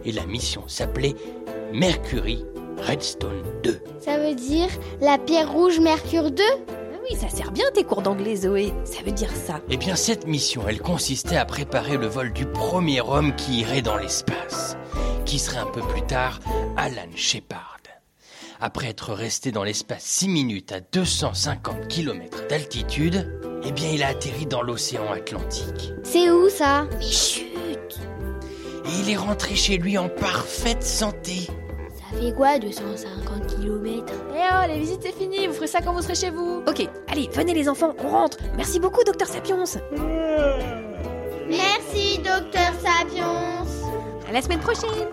et 0.08 0.12
la 0.12 0.24
mission 0.24 0.64
s'appelait 0.66 1.14
Mercury 1.72 2.42
Redstone 2.78 3.42
2. 3.62 3.80
Ça 4.00 4.16
veut 4.18 4.34
dire 4.34 4.68
la 5.02 5.18
pierre 5.18 5.52
rouge 5.52 5.80
Mercure 5.80 6.30
2 6.30 6.42
Ah 6.58 6.96
oui, 7.02 7.14
ça 7.14 7.28
sert 7.28 7.52
bien 7.52 7.70
tes 7.74 7.84
cours 7.84 8.00
d'anglais, 8.00 8.36
Zoé. 8.36 8.72
Ça 8.84 9.02
veut 9.04 9.12
dire 9.12 9.30
ça. 9.30 9.60
Eh 9.68 9.76
bien, 9.76 9.96
cette 9.96 10.26
mission, 10.26 10.62
elle 10.66 10.80
consistait 10.80 11.36
à 11.36 11.44
préparer 11.44 11.98
le 11.98 12.06
vol 12.06 12.32
du 12.32 12.46
premier 12.46 13.02
homme 13.02 13.36
qui 13.36 13.60
irait 13.60 13.82
dans 13.82 13.96
l'espace, 13.96 14.78
qui 15.26 15.38
serait 15.38 15.58
un 15.58 15.66
peu 15.66 15.82
plus 15.82 16.02
tard 16.02 16.40
Alan 16.76 17.10
Shepard. 17.14 17.78
Après 18.60 18.88
être 18.88 19.12
resté 19.12 19.52
dans 19.52 19.62
l'espace 19.62 20.02
6 20.02 20.28
minutes 20.28 20.72
à 20.72 20.80
250 20.80 21.86
km 21.86 22.48
d'altitude, 22.48 23.40
eh 23.62 23.70
bien, 23.70 23.90
il 23.90 24.02
a 24.02 24.08
atterri 24.08 24.46
dans 24.46 24.62
l'océan 24.62 25.12
Atlantique. 25.12 25.92
C'est 26.02 26.28
où 26.30 26.48
ça? 26.48 26.88
Mais 26.98 27.06
Et 28.88 29.00
il 29.00 29.10
est 29.10 29.16
rentré 29.16 29.54
chez 29.54 29.76
lui 29.76 29.98
en 29.98 30.08
parfaite 30.08 30.82
santé. 30.82 31.46
Ça 32.10 32.18
fait 32.18 32.32
quoi 32.32 32.58
250 32.58 33.46
km 33.46 34.12
Eh 34.34 34.38
oh, 34.38 34.66
les 34.72 34.78
visites 34.78 35.02
c'est 35.02 35.14
fini, 35.14 35.46
vous 35.46 35.52
ferez 35.52 35.66
ça 35.66 35.80
quand 35.82 35.92
vous 35.92 36.02
serez 36.02 36.14
chez 36.14 36.30
vous. 36.30 36.62
Ok, 36.66 36.88
allez, 37.08 37.28
venez 37.32 37.52
les 37.54 37.68
enfants, 37.68 37.94
on 38.02 38.08
rentre. 38.08 38.38
Merci 38.56 38.80
beaucoup, 38.80 39.04
docteur 39.04 39.28
Sapiens. 39.28 39.56
Merci, 41.48 42.18
docteur 42.18 42.72
Sapiens 42.82 43.64
À 44.28 44.32
la 44.32 44.40
semaine 44.42 44.60
prochaine. 44.60 45.08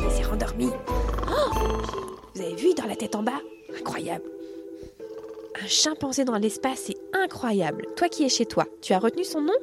Il 0.00 0.10
s'est 0.10 0.22
rendormi. 0.24 0.70
Oh 1.28 1.58
vous 2.34 2.40
avez 2.42 2.54
vu 2.56 2.74
dans 2.74 2.86
la 2.86 2.96
tête 2.96 3.14
en 3.14 3.22
bas? 3.22 3.40
Incroyable. 3.78 4.24
Un 5.62 5.68
chimpanzé 5.68 6.24
dans 6.24 6.36
l'espace, 6.36 6.84
c'est 6.86 6.96
incroyable. 7.12 7.86
Toi 7.96 8.08
qui 8.08 8.24
es 8.24 8.28
chez 8.28 8.44
toi, 8.44 8.66
tu 8.82 8.92
as 8.92 8.98
retenu 8.98 9.22
son 9.22 9.40
nom? 9.40 9.54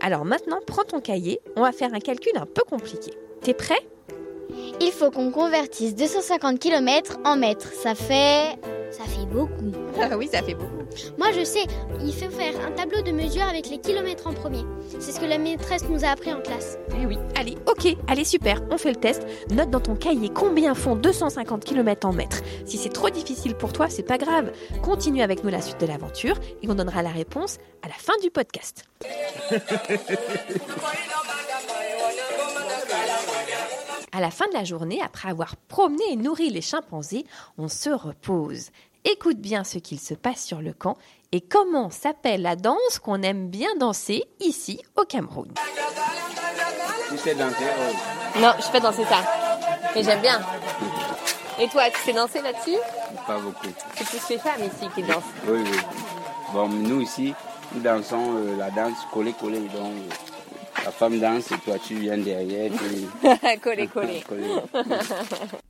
Alors 0.00 0.24
maintenant, 0.24 0.60
prends 0.66 0.84
ton 0.84 1.00
cahier, 1.00 1.40
on 1.56 1.62
va 1.62 1.72
faire 1.72 1.92
un 1.92 2.00
calcul 2.00 2.32
un 2.36 2.46
peu 2.46 2.62
compliqué. 2.68 3.12
T'es 3.42 3.54
prêt? 3.54 3.80
Il 4.80 4.92
faut 4.92 5.10
qu'on 5.10 5.30
convertisse 5.30 5.94
250 5.94 6.58
km 6.58 7.18
en 7.24 7.36
mètres. 7.36 7.72
Ça 7.72 7.94
fait... 7.94 8.58
Ça 8.90 9.04
fait 9.04 9.26
beaucoup. 9.26 9.72
Ah 10.02 10.16
oui, 10.16 10.28
ça 10.32 10.42
fait 10.42 10.54
beaucoup. 10.54 10.70
Moi 11.18 11.28
je 11.32 11.44
sais, 11.44 11.64
il 12.02 12.12
faut 12.12 12.30
faire 12.30 12.54
un 12.66 12.70
tableau 12.72 13.02
de 13.02 13.12
mesure 13.12 13.42
avec 13.42 13.68
les 13.68 13.78
kilomètres 13.78 14.26
en 14.26 14.32
premier. 14.32 14.64
C'est 14.98 15.12
ce 15.12 15.20
que 15.20 15.26
la 15.26 15.38
maîtresse 15.38 15.88
nous 15.88 16.04
a 16.04 16.08
appris 16.08 16.32
en 16.32 16.40
classe. 16.40 16.78
Eh 17.00 17.06
oui. 17.06 17.16
Allez, 17.38 17.56
ok, 17.66 17.96
allez, 18.08 18.24
super, 18.24 18.62
on 18.70 18.78
fait 18.78 18.90
le 18.90 18.96
test. 18.96 19.26
Note 19.50 19.70
dans 19.70 19.80
ton 19.80 19.94
cahier 19.94 20.28
combien 20.28 20.74
font 20.74 20.96
250 20.96 21.64
km 21.64 22.06
en 22.08 22.12
mètres. 22.12 22.42
Si 22.66 22.76
c'est 22.76 22.88
trop 22.88 23.10
difficile 23.10 23.54
pour 23.54 23.72
toi, 23.72 23.88
c'est 23.88 24.02
pas 24.02 24.18
grave. 24.18 24.52
Continue 24.82 25.22
avec 25.22 25.44
nous 25.44 25.50
la 25.50 25.60
suite 25.60 25.80
de 25.80 25.86
l'aventure 25.86 26.36
et 26.62 26.68
on 26.68 26.74
donnera 26.74 27.02
la 27.02 27.10
réponse 27.10 27.58
à 27.82 27.88
la 27.88 27.94
fin 27.94 28.14
du 28.22 28.30
podcast. 28.30 28.84
À 34.12 34.20
la 34.20 34.30
fin 34.30 34.48
de 34.48 34.54
la 34.54 34.64
journée, 34.64 35.00
après 35.02 35.28
avoir 35.28 35.56
promené 35.56 36.02
et 36.10 36.16
nourri 36.16 36.50
les 36.50 36.60
chimpanzés, 36.60 37.24
on 37.58 37.68
se 37.68 37.90
repose. 37.90 38.70
Écoute 39.04 39.38
bien 39.38 39.64
ce 39.64 39.78
qu'il 39.78 39.98
se 39.98 40.12
passe 40.12 40.44
sur 40.44 40.60
le 40.60 40.74
camp 40.74 40.96
et 41.32 41.40
comment 41.40 41.88
s'appelle 41.90 42.42
la 42.42 42.54
danse 42.54 42.98
qu'on 43.02 43.22
aime 43.22 43.48
bien 43.48 43.74
danser 43.76 44.24
ici 44.40 44.80
au 44.96 45.04
Cameroun. 45.04 45.48
Tu 47.08 47.16
sais 47.16 47.34
danser 47.34 47.64
oh, 47.64 48.40
Non, 48.40 48.52
je 48.58 48.62
sais 48.62 48.72
pas 48.72 48.80
danser 48.80 49.04
ça. 49.04 49.22
Mais 49.94 50.02
j'aime 50.02 50.20
bien. 50.20 50.40
Et 51.58 51.68
toi, 51.68 51.84
tu 51.90 52.00
sais 52.00 52.12
danser 52.12 52.42
là-dessus? 52.42 52.76
Pas 53.26 53.38
beaucoup. 53.38 53.68
C'est 53.96 54.06
plus 54.06 54.28
les 54.30 54.38
femmes 54.38 54.64
ici 54.64 54.88
qui 54.94 55.02
dansent. 55.02 55.22
Oui, 55.46 55.60
oui. 55.64 55.78
Bon, 56.52 56.68
nous 56.68 57.00
ici, 57.00 57.34
nous 57.74 57.80
dansons 57.80 58.36
euh, 58.36 58.56
la 58.56 58.70
danse 58.70 58.98
collée-collée. 59.12 59.60
Donc, 59.60 59.92
euh, 59.94 60.29
la 60.84 60.90
femme 60.90 61.20
danse 61.20 61.52
et 61.52 61.58
toi, 61.64 61.76
tu 61.78 61.98
viens 61.98 62.18
derrière. 62.18 62.70
Tu... 62.72 63.58
collé, 63.62 63.86
collé. 63.86 64.22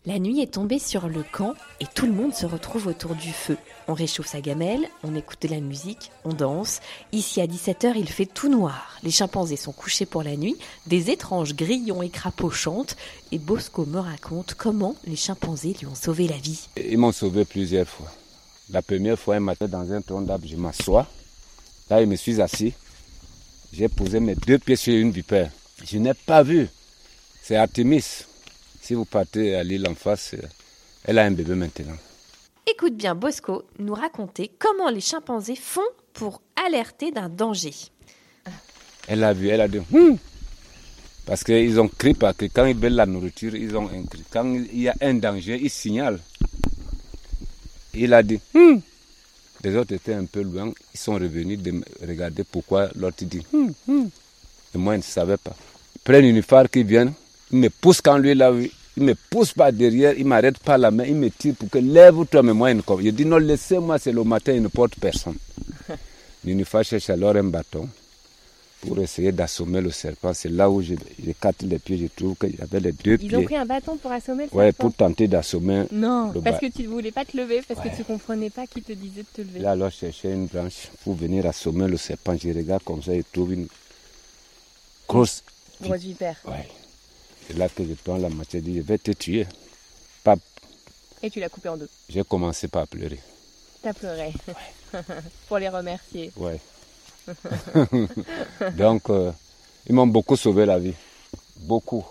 La 0.07 0.19
nuit 0.19 0.41
est 0.41 0.55
tombée 0.55 0.79
sur 0.79 1.09
le 1.09 1.23
camp 1.23 1.55
et 1.81 1.87
tout 1.95 2.07
le 2.07 2.13
monde 2.13 2.35
se 2.35 2.47
retrouve 2.47 2.87
autour 2.87 3.15
du 3.15 3.33
feu. 3.33 3.57
On 3.89 3.95
réchauffe 3.95 4.29
sa 4.29 4.41
gamelle, 4.41 4.87
on 5.03 5.15
écoute 5.15 5.43
de 5.43 5.49
la 5.49 5.61
musique, 5.61 6.13
on 6.25 6.33
danse. 6.33 6.81
Ici 7.13 7.41
à 7.41 7.47
17h, 7.47 7.95
il 7.97 8.09
fait 8.09 8.27
tout 8.27 8.49
noir. 8.49 8.99
Les 9.03 9.11
chimpanzés 9.11 9.57
sont 9.57 9.73
couchés 9.73 10.07
pour 10.07 10.23
la 10.23 10.37
nuit, 10.37 10.57
des 10.87 11.11
étranges 11.11 11.55
grillons 11.55 12.03
et 12.03 12.09
crapauds 12.09 12.51
chantent 12.51 12.97
et 13.33 13.39
Bosco 13.39 13.87
me 13.87 13.99
raconte 13.99 14.55
comment 14.55 14.95
les 15.07 15.17
chimpanzés 15.17 15.75
lui 15.81 15.87
ont 15.87 15.95
sauvé 15.95 16.29
la 16.29 16.37
vie. 16.37 16.69
Ils 16.77 16.99
m'ont 16.99 17.13
sauvé 17.13 17.45
plusieurs 17.45 17.89
fois. 17.89 18.11
La 18.73 18.83
première 18.83 19.19
fois, 19.19 19.37
un 19.37 19.41
matin, 19.41 19.67
dans 19.67 19.93
un 19.93 20.01
tronc 20.01 20.23
d'arbre, 20.23 20.47
je 20.47 20.57
m'assois. 20.57 21.07
Là, 21.89 22.01
je 22.01 22.07
me 22.07 22.15
suis 22.15 22.41
assis. 22.41 22.73
J'ai 23.73 23.89
posé 23.89 24.19
mes 24.21 24.35
deux 24.35 24.59
pieds 24.59 24.77
sur 24.77 24.95
une 24.95 25.11
vipère. 25.13 25.51
Je 25.85 25.99
n'ai 25.99 26.15
pas 26.15 26.43
vu. 26.43 26.69
C'est 27.43 27.57
Artemis. 27.57 28.25
Si 28.81 28.95
vous 28.95 29.05
partez 29.05 29.55
à 29.55 29.63
l'île 29.63 29.87
en 29.89 29.95
face, 29.95 30.35
euh, 30.35 30.43
elle 31.05 31.19
a 31.19 31.25
un 31.25 31.31
bébé 31.31 31.55
maintenant. 31.55 31.97
Écoute 32.67 32.97
bien 32.97 33.15
Bosco 33.15 33.65
nous 33.79 33.95
raconter 33.95 34.51
comment 34.59 34.91
les 34.91 35.01
chimpanzés 35.01 35.57
font 35.57 35.81
pour 36.13 36.43
alerter 36.67 37.13
d'un 37.13 37.29
danger. 37.29 37.73
Elle 39.07 39.23
a 39.25 39.33
vu, 39.33 39.49
elle 39.49 39.61
a 39.61 39.69
dit 39.69 39.81
Hum 39.93 40.17
Parce 41.27 41.45
qu'ils 41.45 41.79
ont 41.81 41.89
crié 41.89 42.15
parce 42.15 42.37
que 42.37 42.47
quand 42.47 42.67
ils 42.67 42.77
veulent 42.77 42.95
la 42.95 43.07
nourriture, 43.07 43.55
ils 43.55 43.77
ont 43.77 43.89
un 43.89 44.03
cri. 44.05 44.25
Quand 44.31 44.45
il 44.53 44.81
y 44.81 44.89
a 44.89 44.95
un 45.01 45.15
danger, 45.15 45.59
ils 45.63 45.71
signalent. 45.71 46.21
Il 47.95 48.13
a 48.15 48.23
dit 48.23 48.41
Hum 48.55 48.81
Les 49.63 49.77
autres 49.77 49.93
étaient 49.95 50.15
un 50.15 50.25
peu 50.25 50.43
loin, 50.43 50.73
ils 50.95 50.99
sont 50.99 51.15
revenus 51.15 51.59
de 51.59 51.71
me 51.73 51.83
regarder 52.07 52.45
pourquoi 52.45 52.89
l'autre 52.95 53.25
dit 53.25 53.43
Hum, 53.53 53.73
hum. 53.89 54.09
Et 54.75 54.79
moi, 54.79 54.95
je 54.95 54.99
ne 54.99 55.03
savais 55.03 55.37
pas. 55.37 55.55
Ils 55.97 56.01
prennent 56.01 56.25
une 56.25 56.43
phare 56.43 56.71
qui 56.71 56.83
vient, 56.83 57.13
ils 57.53 57.59
me 57.59 57.69
poussent 57.69 58.01
quand 58.01 58.19
lui 58.19 58.35
là. 58.35 58.53
Il 58.97 59.05
me 59.05 59.15
pousse 59.15 59.53
par 59.53 59.73
derrière, 59.73 60.15
il 60.19 60.27
m'arrête 60.27 60.59
par 60.59 60.77
la 60.77 60.91
main, 60.91 61.05
il 61.05 61.15
me 61.15 61.31
tire 61.31 61.55
pour 61.55 61.71
que 61.71 61.79
lève-toi, 61.79 62.43
mais 62.43 62.53
moi, 62.53 62.71
il 62.71 62.77
ne. 62.77 62.83
Je 63.03 63.11
dis 63.11 63.25
non, 63.25 63.39
laissez-moi, 63.39 63.99
c'est 63.99 64.13
le 64.13 64.25
matin, 64.25 64.53
il 64.53 64.63
ne 64.63 64.69
porte 64.69 64.97
personne. 64.97 65.37
L'unifar 66.45 66.85
cherche 66.85 67.09
alors 67.11 67.37
un 67.37 67.45
bâton 67.45 67.89
pour 68.81 68.99
essayer 68.99 69.31
d'assommer 69.33 69.81
le 69.81 69.91
serpent. 69.91 70.33
C'est 70.33 70.49
là 70.49 70.71
où 70.71 70.81
je, 70.83 70.95
je 71.25 71.33
capte 71.33 71.63
les 71.63 71.79
pieds, 71.79 71.99
je 71.99 72.07
trouve 72.07 72.35
qu'il 72.37 72.57
y 72.59 72.63
avait 72.63 72.81
les 72.81 72.93
deux 72.93 73.13
Ils 73.21 73.29
pieds. 73.29 73.37
ont 73.37 73.45
pris 73.45 73.57
un 73.57 73.67
bâton 73.67 73.97
pour 73.97 74.11
assommer 74.11 74.49
le 74.51 74.57
Ouais, 74.57 74.67
serpent 74.67 74.89
pour 74.89 74.95
tenter 74.97 75.29
d'assommer. 75.29 75.85
Non, 75.93 76.33
le 76.33 76.41
parce 76.41 76.59
que 76.61 76.67
tu 76.67 76.85
ne 76.85 76.89
voulais 76.89 77.13
pas 77.13 77.25
te 77.25 77.37
lever, 77.37 77.61
parce 77.67 77.81
Ouais. 77.81 77.91
que 77.91 77.97
tu 77.97 78.05
comprenais 78.05 78.49
pas 78.51 78.67
qui 78.67 78.83
te 78.83 78.93
disait 78.93 79.23
de 79.23 79.27
te 79.35 79.43
lever. 79.43 79.59
Là, 79.61 79.73
alors, 79.73 79.91
je 79.91 79.97
cherchais 79.97 80.33
une 80.33 80.47
branche 80.47 80.89
pour 81.05 81.15
venir 81.15 81.45
assommer 81.47 81.87
le 81.89 81.97
serpent. 81.99 82.37
Je 82.37 82.49
regarde 82.49 82.83
comme 82.83 83.03
ça, 83.03 83.15
je 83.15 83.23
trouve 83.33 83.53
une 83.53 83.69
grosse. 85.09 85.43
Grosse 85.83 86.01
vipère. 86.01 86.37
Ouais. 86.47 86.69
C'est 87.47 87.57
là 87.57 87.69
que 87.69 87.85
je 87.85 87.95
prends 87.95 88.17
la 88.17 88.29
machette, 88.29 88.53
je 88.65 88.71
dis, 88.71 88.77
je 88.77 88.83
vais 88.83 88.99
te 88.99 89.11
tuer. 89.13 89.47
Pap, 90.25 90.39
Et 91.23 91.31
tu 91.31 91.41
l'as 91.41 91.49
coupé 91.49 91.69
en 91.69 91.77
deux. 91.77 91.89
j'ai 92.09 92.23
commencé 92.25 92.69
par 92.69 92.87
pleurer. 92.87 93.19
T'as 93.83 93.93
pleuré. 93.95 94.33
pour 95.49 95.59
les 95.59 95.69
remercier. 95.69 96.31
Ouais. 96.37 96.61
Donc, 98.77 99.11
euh, 99.11 99.31
ils 99.87 99.95
m'ont 99.95 100.07
beaucoup 100.07 100.37
sauvé 100.37 100.67
la 100.67 100.79
vie. 100.79 100.95
beaucoup. 101.61 102.05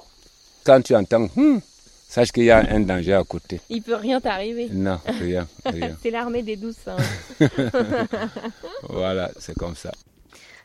Quand 0.63 0.81
tu 0.81 0.95
entends, 0.95 1.27
hum, 1.37 1.61
sache 2.07 2.31
qu'il 2.31 2.43
y 2.43 2.51
a 2.51 2.57
un 2.71 2.79
danger 2.81 3.13
à 3.13 3.23
côté. 3.23 3.61
Il 3.69 3.81
peut 3.81 3.95
rien 3.95 4.19
t'arriver. 4.21 4.67
Non, 4.71 4.99
rien, 5.05 5.47
rien. 5.65 5.95
C'est 6.01 6.11
l'armée 6.11 6.43
des 6.43 6.55
douze 6.55 6.75
singes. 6.83 7.39
voilà, 8.89 9.31
c'est 9.39 9.55
comme 9.55 9.75
ça. 9.75 9.91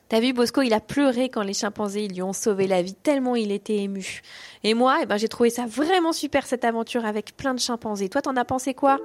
T'as 0.08 0.20
vu, 0.20 0.32
Bosco, 0.32 0.60
il 0.60 0.74
a 0.74 0.80
pleuré 0.80 1.30
quand 1.30 1.42
les 1.42 1.54
chimpanzés 1.54 2.08
lui 2.08 2.22
ont 2.22 2.34
sauvé 2.34 2.66
la 2.66 2.82
vie, 2.82 2.94
tellement 2.94 3.36
il 3.36 3.50
était 3.50 3.76
ému. 3.78 4.20
Et 4.62 4.74
moi, 4.74 4.98
eh 5.02 5.06
ben, 5.06 5.16
j'ai 5.16 5.28
trouvé 5.28 5.50
ça 5.50 5.64
vraiment 5.66 6.12
super, 6.12 6.46
cette 6.46 6.64
aventure 6.64 7.04
avec 7.04 7.36
plein 7.36 7.54
de 7.54 7.58
chimpanzés. 7.58 8.08
Toi, 8.08 8.22
t'en 8.22 8.36
as 8.36 8.44
pensé 8.44 8.74
quoi? 8.74 8.98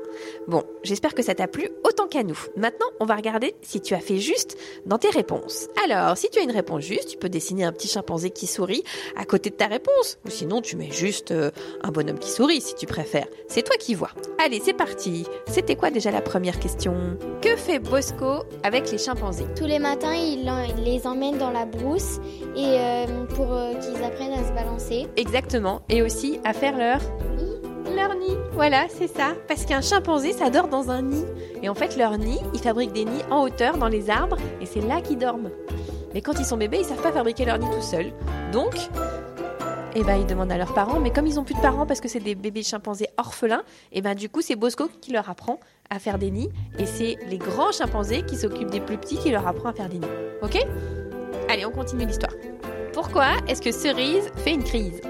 Bon, 0.47 0.63
j'espère 0.83 1.13
que 1.13 1.23
ça 1.23 1.35
t'a 1.35 1.47
plu 1.47 1.69
autant 1.83 2.07
qu'à 2.07 2.23
nous. 2.23 2.39
Maintenant, 2.55 2.85
on 2.99 3.05
va 3.05 3.15
regarder 3.15 3.55
si 3.61 3.81
tu 3.81 3.93
as 3.93 3.99
fait 3.99 4.17
juste 4.17 4.57
dans 4.85 4.97
tes 4.97 5.09
réponses. 5.09 5.67
Alors, 5.85 6.17
si 6.17 6.29
tu 6.29 6.39
as 6.39 6.43
une 6.43 6.51
réponse 6.51 6.83
juste, 6.83 7.09
tu 7.09 7.17
peux 7.17 7.29
dessiner 7.29 7.63
un 7.63 7.71
petit 7.71 7.87
chimpanzé 7.87 8.29
qui 8.29 8.47
sourit 8.47 8.83
à 9.15 9.25
côté 9.25 9.49
de 9.49 9.55
ta 9.55 9.67
réponse. 9.67 10.17
Ou 10.25 10.29
sinon, 10.29 10.61
tu 10.61 10.75
mets 10.75 10.91
juste 10.91 11.31
euh, 11.31 11.51
un 11.81 11.91
bonhomme 11.91 12.19
qui 12.19 12.29
sourit, 12.29 12.61
si 12.61 12.75
tu 12.75 12.85
préfères. 12.85 13.27
C'est 13.47 13.63
toi 13.63 13.75
qui 13.77 13.95
vois. 13.95 14.11
Allez, 14.43 14.61
c'est 14.63 14.73
parti. 14.73 15.25
C'était 15.47 15.75
quoi 15.75 15.91
déjà 15.91 16.11
la 16.11 16.21
première 16.21 16.59
question? 16.59 17.17
Que 17.41 17.55
fait 17.55 17.79
Bosco 17.79 18.43
avec 18.63 18.91
les 18.91 18.97
chimpanzés? 18.97 19.45
Tous 19.57 19.65
les 19.65 19.79
matins, 19.79 20.13
il, 20.13 20.51
il 20.77 20.88
les 20.89 21.05
emmène 21.05 21.37
dans 21.37 21.51
la 21.51 21.65
brousse 21.65 22.19
et 22.55 22.77
euh, 22.79 23.25
pour 23.35 23.53
euh, 23.53 23.73
qu'ils 23.75 24.03
apprennent 24.03 24.33
à 24.33 24.47
se 24.47 24.51
balancer. 24.53 25.07
Exactement. 25.17 25.81
Et 25.89 26.01
aussi 26.01 26.39
à 26.43 26.53
faire 26.53 26.77
leur 26.77 26.99
leur 27.95 28.15
nid. 28.15 28.37
Voilà, 28.53 28.85
c'est 28.87 29.07
ça. 29.07 29.33
Parce 29.47 29.65
qu'un 29.65 29.81
chimpanzé, 29.81 30.31
ça 30.31 30.49
dort 30.49 30.67
dans 30.67 30.91
un 30.91 31.01
nid. 31.01 31.25
Et 31.63 31.69
en 31.69 31.75
fait, 31.75 31.97
leur 31.97 32.17
nid, 32.17 32.39
ils 32.53 32.59
fabriquent 32.59 32.93
des 32.93 33.05
nids 33.05 33.23
en 33.31 33.41
hauteur 33.41 33.77
dans 33.77 33.87
les 33.87 34.09
arbres 34.09 34.37
et 34.61 34.65
c'est 34.65 34.81
là 34.81 35.01
qu'ils 35.01 35.17
dorment. 35.17 35.49
Mais 36.13 36.21
quand 36.21 36.39
ils 36.39 36.45
sont 36.45 36.57
bébés, 36.57 36.79
ils 36.79 36.85
savent 36.85 37.01
pas 37.01 37.11
fabriquer 37.11 37.45
leur 37.45 37.57
nid 37.57 37.67
tout 37.73 37.81
seuls. 37.81 38.11
Donc, 38.51 38.75
eh 39.95 40.03
ben, 40.03 40.15
ils 40.15 40.25
demandent 40.27 40.51
à 40.51 40.57
leurs 40.57 40.73
parents. 40.73 40.99
Mais 40.99 41.11
comme 41.11 41.25
ils 41.27 41.39
ont 41.39 41.43
plus 41.43 41.55
de 41.55 41.61
parents 41.61 41.85
parce 41.85 41.99
que 41.99 42.07
c'est 42.07 42.19
des 42.19 42.35
bébés 42.35 42.63
chimpanzés 42.63 43.07
orphelins, 43.17 43.63
eh 43.91 44.01
ben, 44.01 44.15
du 44.15 44.29
coup, 44.29 44.41
c'est 44.41 44.55
Bosco 44.55 44.87
qui 45.01 45.11
leur 45.11 45.29
apprend 45.29 45.59
à 45.89 45.99
faire 45.99 46.17
des 46.17 46.31
nids. 46.31 46.49
Et 46.77 46.85
c'est 46.85 47.17
les 47.29 47.37
grands 47.37 47.71
chimpanzés 47.71 48.21
qui 48.23 48.35
s'occupent 48.35 48.69
des 48.69 48.79
plus 48.79 48.97
petits 48.97 49.17
qui 49.17 49.31
leur 49.31 49.47
apprend 49.47 49.69
à 49.69 49.73
faire 49.73 49.89
des 49.89 49.99
nids. 49.99 50.07
Ok? 50.41 50.57
Allez, 51.49 51.65
on 51.65 51.71
continue 51.71 52.05
l'histoire. 52.05 52.33
Pourquoi 52.93 53.27
est-ce 53.47 53.61
que 53.61 53.71
Cerise 53.71 54.29
fait 54.37 54.51
une 54.51 54.63
crise? 54.63 55.01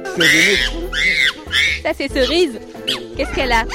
Ça, 1.84 1.92
c'est 1.96 2.10
Cerise. 2.12 2.60
Qu'est-ce 3.16 3.34
qu'elle 3.36 3.52
a? 3.52 3.66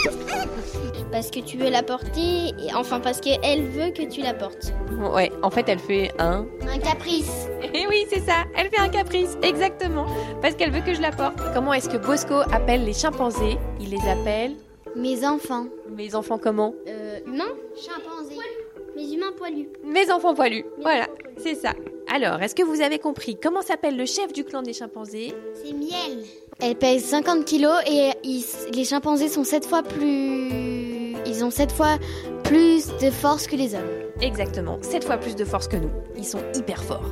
Parce 1.11 1.31
que 1.31 1.41
tu 1.41 1.57
veux 1.57 1.71
la 1.71 1.83
porter, 1.83 2.49
et 2.59 2.75
enfin 2.75 2.99
parce 2.99 3.21
qu'elle 3.21 3.69
veut 3.69 3.91
que 3.91 4.03
tu 4.03 4.21
la 4.21 4.35
portes. 4.35 4.73
Ouais, 5.13 5.31
en 5.43 5.51
fait, 5.51 5.69
elle 5.69 5.79
fait 5.79 6.11
un. 6.19 6.45
Un 6.69 6.79
caprice. 6.79 7.49
Et 7.73 7.87
oui, 7.89 8.05
c'est 8.11 8.21
ça. 8.21 8.45
Elle 8.57 8.69
fait 8.69 8.81
un 8.81 8.89
caprice, 8.89 9.37
exactement. 9.43 10.07
Parce 10.43 10.55
qu'elle 10.55 10.73
veut 10.73 10.81
que 10.81 10.93
je 10.93 11.01
la 11.01 11.13
porte. 11.13 11.39
Comment 11.53 11.73
est-ce 11.73 11.89
que 11.89 11.99
Bosco 11.99 12.41
appelle 12.53 12.85
les 12.85 12.95
chimpanzés? 12.95 13.59
Il 13.81 13.91
les 13.91 14.09
appelle. 14.09 14.55
Mes 14.97 15.25
enfants. 15.25 15.67
Mes 15.97 16.15
enfants 16.15 16.39
comment? 16.39 16.75
Euh, 16.89 16.94
humains 17.27 17.45
Chimpanzés. 17.77 18.37
Mes 18.97 19.13
humains 19.15 19.33
poilus. 19.37 19.69
Mes 19.85 20.11
enfants 20.11 20.35
poilus. 20.35 20.65
Voilà, 20.81 21.07
c'est 21.39 21.55
ça. 21.55 21.73
Alors, 22.13 22.41
est-ce 22.43 22.55
que 22.55 22.63
vous 22.63 22.81
avez 22.81 22.99
compris 22.99 23.37
comment 23.41 23.63
s'appelle 23.63 23.97
le 23.97 24.07
chef 24.07 24.33
du 24.33 24.45
clan 24.45 24.63
des 24.63 24.73
chimpanzés? 24.73 25.35
C'est 25.55 25.73
miel. 25.73 26.25
Elle 26.61 26.77
pèse 26.77 27.05
50 27.05 27.45
kilos 27.45 27.81
et 27.91 28.11
ils- 28.23 28.45
les 28.73 28.85
chimpanzés 28.85 29.29
sont 29.29 29.43
7 29.45 29.67
fois 29.67 29.83
plus... 29.83 31.15
Ils 31.27 31.43
ont 31.45 31.51
7 31.51 31.73
fois 31.73 31.99
plus 32.45 32.87
de 33.03 33.11
force 33.11 33.47
que 33.47 33.57
les 33.57 33.75
hommes. 33.75 33.89
Exactement, 34.21 34.79
7 34.83 35.05
fois 35.05 35.17
plus 35.17 35.35
de 35.35 35.45
force 35.45 35.67
que 35.67 35.77
nous. 35.77 35.91
Ils 36.17 36.27
sont 36.27 36.41
hyper 36.55 36.83
forts. 36.85 37.11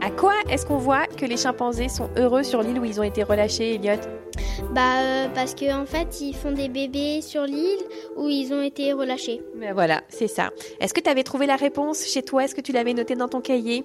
À 0.00 0.10
quoi 0.10 0.32
est-ce 0.48 0.64
qu'on 0.66 0.76
voit 0.78 1.06
que 1.06 1.26
les 1.26 1.36
chimpanzés 1.36 1.88
sont 1.88 2.08
heureux 2.16 2.42
sur 2.42 2.62
l'île 2.62 2.78
où 2.78 2.84
ils 2.84 3.00
ont 3.00 3.04
été 3.04 3.22
relâchés, 3.22 3.74
Elliot? 3.74 4.00
Bah 4.78 5.00
euh, 5.00 5.26
parce 5.34 5.56
que 5.56 5.74
en 5.74 5.86
fait 5.86 6.20
ils 6.20 6.36
font 6.36 6.52
des 6.52 6.68
bébés 6.68 7.20
sur 7.20 7.42
l'île 7.42 7.80
où 8.16 8.28
ils 8.28 8.54
ont 8.54 8.62
été 8.62 8.92
relâchés. 8.92 9.42
Ben 9.56 9.74
voilà, 9.74 10.02
c'est 10.08 10.28
ça. 10.28 10.52
Est-ce 10.78 10.94
que 10.94 11.00
tu 11.00 11.10
avais 11.10 11.24
trouvé 11.24 11.46
la 11.46 11.56
réponse 11.56 12.04
chez 12.06 12.22
toi? 12.22 12.44
Est-ce 12.44 12.54
que 12.54 12.60
tu 12.60 12.70
l'avais 12.70 12.94
noté 12.94 13.16
dans 13.16 13.26
ton 13.26 13.40
cahier? 13.40 13.82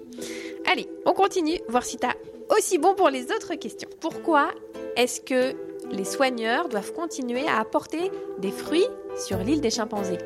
Allez, 0.72 0.88
on 1.08 1.14
continue, 1.14 1.58
voir 1.68 1.84
si 1.84 1.98
tu 1.98 2.06
as 2.06 2.14
aussi 2.56 2.78
bon 2.78 2.94
pour 2.94 3.10
les 3.10 3.24
autres 3.32 3.56
questions. 3.56 3.90
Pourquoi 4.02 4.50
est-ce 4.96 5.20
que 5.20 5.56
les 5.92 6.06
soigneurs 6.06 6.70
doivent 6.70 6.94
continuer 6.94 7.48
à 7.48 7.60
apporter 7.60 8.12
des 8.38 8.52
fruits 8.52 8.86
sur 9.18 9.40
l'île 9.40 9.62
des 9.62 9.72
chimpanzés? 9.72 10.20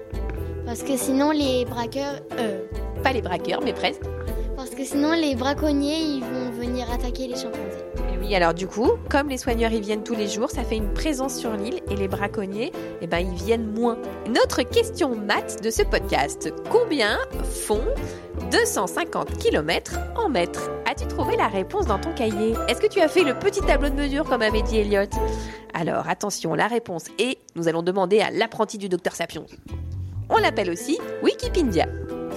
Parce 0.65 0.84
que 0.84 0.97
sinon 0.97 1.32
les 1.32 1.63
braqueurs... 1.63 2.19
Euh, 2.39 2.65
pas 3.01 3.13
les 3.13 3.21
braqueurs, 3.21 3.62
mais 3.63 3.71
presque. 3.71 4.03
Que 4.78 4.86
sinon 4.86 5.13
les 5.13 5.34
braconniers 5.34 6.20
vont 6.20 6.52
venir 6.52 6.92
attaquer 6.92 7.28
les 7.28 7.36
chimpanzés. 7.36 7.84
Et 8.13 8.18
oui, 8.20 8.36
alors 8.36 8.54
du 8.54 8.68
coup, 8.68 8.92
comme 9.10 9.28
les 9.28 9.40
soigneurs 9.40 9.72
y 9.72 9.82
viennent 9.82 10.04
tous 10.04 10.13
les 10.13 10.28
jours, 10.28 10.52
ça 10.52 10.63
fait 10.63 10.78
une 10.78 10.94
présence 10.94 11.36
sur 11.36 11.52
l'île 11.54 11.80
et 11.90 11.96
les 11.96 12.08
braconniers, 12.08 12.72
eh 13.02 13.08
ben, 13.08 13.18
ils 13.18 13.34
viennent 13.34 13.66
moins. 13.66 13.98
Notre 14.28 14.62
question 14.62 15.16
maths 15.16 15.63
de 15.63 15.72
ce 15.72 15.82
podcast. 15.82 16.54
Combien 16.70 17.18
font 17.44 17.82
250 18.52 19.40
km 19.40 19.98
en 20.16 20.30
mètres? 20.30 20.70
As-tu 20.88 21.08
trouvé 21.08 21.38
la 21.38 21.48
réponse 21.48 21.88
dans 21.88 21.98
ton 21.98 22.13
cahier? 22.13 22.54
Est-ce 22.68 22.80
que 22.80 22.88
tu 22.88 23.02
as 23.02 23.08
fait 23.08 23.24
le 23.24 23.34
petit 23.34 23.62
tableau 23.62 23.90
de 23.90 23.96
mesure 23.96 24.26
comme 24.26 24.44
avait 24.44 24.62
dit 24.62 24.78
Elliot? 24.78 25.10
Alors 25.74 26.08
attention, 26.08 26.54
la 26.54 26.68
réponse 26.68 27.06
est, 27.18 27.40
nous 27.56 27.68
allons 27.68 27.82
demander 27.82 28.20
à 28.20 28.30
l'apprenti 28.30 28.78
du 28.78 28.90
docteur 28.90 29.16
Sapiens. 29.16 29.46
On 30.30 30.38
l'appelle 30.38 30.70
aussi 30.70 31.00
Wikipedia. 31.24 31.88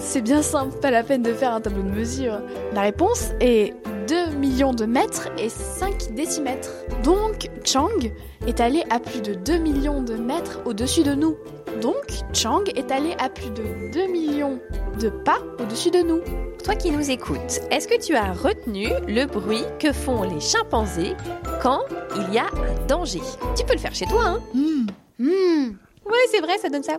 C'est 0.02 0.22
bien 0.22 0.42
simple, 0.42 0.76
pas 0.80 0.90
la 0.90 1.04
peine 1.04 1.22
de 1.22 1.32
faire 1.32 1.52
un 1.52 1.60
tableau 1.60 1.82
de 1.82 1.90
mesure. 1.90 2.40
La 2.72 2.80
réponse 2.80 3.28
est 3.40 3.74
2 4.08 4.34
millions 4.36 4.72
de 4.72 4.86
mètres 4.86 5.28
et 5.38 5.48
5 5.48 6.14
décimètres. 6.14 6.72
Donc, 7.04 7.48
Chang 7.64 8.10
est 8.46 8.60
allé 8.60 8.82
à 8.90 8.98
plus 8.98 9.20
de 9.20 9.34
2 9.34 9.58
millions 9.58 10.02
de 10.02 10.14
mètres 10.14 10.60
au-dessus 10.64 11.04
de 11.04 11.14
nous. 11.14 11.36
Donc, 11.80 12.06
Chang 12.32 12.64
est 12.74 12.90
allé 12.90 13.14
à 13.20 13.28
plus 13.28 13.50
de 13.50 13.92
2 13.92 14.10
millions 14.10 14.58
de 14.98 15.10
pas 15.10 15.38
au-dessus 15.60 15.90
de 15.90 16.00
nous. 16.00 16.20
Toi 16.64 16.74
qui 16.74 16.90
nous 16.90 17.10
écoutes, 17.10 17.60
est-ce 17.70 17.86
que 17.86 18.00
tu 18.00 18.16
as 18.16 18.32
retenu 18.32 18.88
le 19.06 19.26
bruit 19.26 19.64
que 19.78 19.92
font 19.92 20.22
les 20.22 20.40
chimpanzés 20.40 21.14
quand 21.62 21.82
il 22.16 22.34
y 22.34 22.38
a 22.38 22.46
un 22.46 22.86
danger? 22.86 23.22
Tu 23.56 23.64
peux 23.64 23.74
le 23.74 23.78
faire 23.78 23.94
chez 23.94 24.06
toi, 24.06 24.24
hein? 24.24 24.40
Hmm. 24.54 25.68
Ouais, 26.04 26.26
c'est 26.32 26.40
vrai, 26.40 26.58
ça 26.58 26.68
donne 26.68 26.82
ça. 26.82 26.96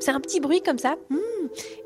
C'est 0.00 0.10
un 0.10 0.20
petit 0.20 0.40
bruit 0.40 0.62
comme 0.62 0.78
ça. 0.78 0.96
Hmm. 1.10 1.18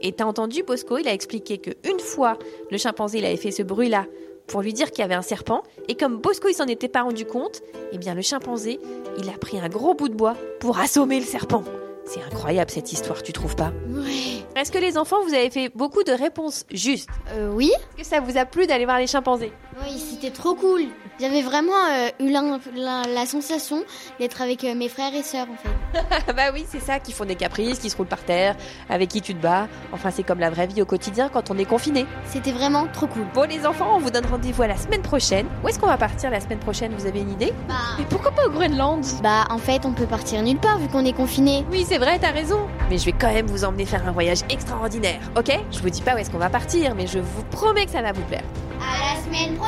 Et 0.00 0.12
t'as 0.12 0.24
entendu 0.24 0.62
Bosco, 0.62 0.98
il 0.98 1.09
a 1.09 1.12
expliqué 1.12 1.59
que 1.59 1.70
une 1.88 2.00
fois, 2.00 2.38
le 2.70 2.79
chimpanzé, 2.79 3.18
il 3.18 3.24
avait 3.24 3.37
fait 3.37 3.50
ce 3.50 3.62
bruit-là 3.62 4.07
pour 4.46 4.62
lui 4.62 4.72
dire 4.72 4.90
qu'il 4.90 5.00
y 5.00 5.05
avait 5.05 5.14
un 5.14 5.22
serpent. 5.22 5.62
Et 5.88 5.94
comme 5.94 6.18
Bosco, 6.18 6.48
il 6.48 6.55
s'en 6.55 6.66
était 6.66 6.88
pas 6.88 7.03
rendu 7.03 7.24
compte, 7.24 7.62
eh 7.92 7.98
bien, 7.98 8.14
le 8.14 8.22
chimpanzé, 8.22 8.79
il 9.18 9.29
a 9.29 9.33
pris 9.33 9.59
un 9.59 9.68
gros 9.68 9.94
bout 9.94 10.09
de 10.09 10.14
bois 10.14 10.37
pour 10.61 10.79
assommer 10.79 11.18
le 11.18 11.27
serpent. 11.27 11.64
C'est 12.07 12.22
incroyable 12.22 12.70
cette 12.70 12.92
histoire, 12.92 13.22
tu 13.22 13.33
trouves 13.33 13.57
pas? 13.57 13.72
Ouais. 13.88 14.61
Est-ce 14.61 14.70
que 14.70 14.79
les 14.79 14.98
enfants, 14.98 15.16
vous 15.27 15.33
avez 15.33 15.48
fait 15.48 15.70
beaucoup 15.74 16.03
de 16.03 16.12
réponses 16.12 16.66
justes? 16.70 17.09
Euh, 17.31 17.50
oui. 17.50 17.72
Est-ce 17.98 18.11
que 18.11 18.16
ça 18.16 18.20
vous 18.20 18.37
a 18.37 18.44
plu 18.44 18.66
d'aller 18.66 18.85
voir 18.85 18.98
les 18.98 19.07
chimpanzés? 19.07 19.53
Oui, 19.83 19.99
c'était 19.99 20.31
trop 20.31 20.55
cool. 20.55 20.83
J'avais 21.21 21.43
vraiment 21.43 21.73
euh, 21.93 22.09
eu 22.21 22.31
la, 22.31 22.43
la- 22.77 23.03
la 23.13 23.27
sensation 23.27 23.83
d'être 24.21 24.41
avec 24.41 24.63
euh, 24.65 24.75
mes 24.75 24.89
frères 24.89 25.13
et 25.15 25.23
sœurs 25.23 25.47
en 25.53 25.57
fait. 25.57 26.33
bah 26.33 26.51
oui, 26.53 26.65
c'est 26.69 26.81
ça, 26.81 27.01
qui 27.01 27.13
font 27.13 27.25
des 27.25 27.35
caprices, 27.35 27.79
qui 27.81 27.91
se 27.91 27.97
roulent 27.97 28.07
par 28.07 28.23
terre, 28.23 28.57
avec 28.89 29.09
qui 29.11 29.21
tu 29.21 29.35
te 29.35 29.43
bats. 29.43 29.67
Enfin, 29.93 30.11
c'est 30.13 30.23
comme 30.23 30.39
la 30.39 30.51
vraie 30.51 30.69
vie 30.69 30.81
au 30.83 30.87
quotidien 30.87 31.29
quand 31.29 31.51
on 31.51 31.59
est 31.59 31.65
confiné. 31.65 32.07
C'était 32.27 32.53
vraiment 32.53 32.87
trop 32.93 33.07
cool. 33.09 33.25
Bon, 33.35 33.49
les 33.49 33.67
enfants, 33.67 33.95
on 33.97 33.99
vous 33.99 34.11
donne 34.11 34.27
rendez-vous 34.27 34.63
à 34.63 34.69
la 34.69 34.77
semaine 34.77 35.03
prochaine. 35.03 35.47
Où 35.65 35.69
est-ce 35.69 35.79
qu'on 35.81 35.87
va 35.89 35.99
partir 35.99 36.31
la 36.31 36.41
semaine 36.41 36.59
prochaine 36.61 36.93
Vous 36.97 37.07
avez 37.07 37.21
une 37.21 37.31
idée? 37.33 37.53
Bah, 37.69 37.75
Mais 37.99 38.05
pourquoi 38.09 38.31
pas 38.31 38.47
au 38.47 38.51
Groenland? 38.51 39.05
Bah 39.23 39.45
en 39.51 39.59
fait 39.59 39.85
on 39.85 39.93
peut 39.93 40.07
partir 40.07 40.41
nulle 40.43 40.59
part 40.59 40.79
vu 40.79 40.87
qu'on 40.89 41.05
est 41.05 41.13
confiné. 41.13 41.65
Oui, 41.73 41.85
c'est 41.89 41.99
vrai, 41.99 42.19
t'as 42.21 42.31
raison. 42.31 42.61
Mais 42.91 42.99
je 42.99 43.07
vais 43.07 43.13
quand 43.13 43.33
même 43.33 43.47
vous 43.47 43.65
emmener 43.65 43.87
faire 43.87 44.07
un 44.07 44.13
voyage 44.13 44.41
extraordinaire, 44.51 45.21
ok? 45.37 45.59
Je 45.73 45.81
vous 45.81 45.91
dis 45.91 46.01
pas 46.03 46.15
où 46.15 46.19
est-ce 46.19 46.31
qu'on 46.31 46.39
va 46.39 46.51
partir, 46.51 46.95
mais 46.95 47.07
je 47.09 47.19
vous 47.19 47.43
promets 47.51 47.87
que 47.87 47.91
ça 47.93 48.03
va 48.03 48.13
vous 48.13 48.23
plaire. 48.23 48.43
À 48.81 49.15
la 49.15 49.23
semaine 49.23 49.55
prochaine 49.55 49.63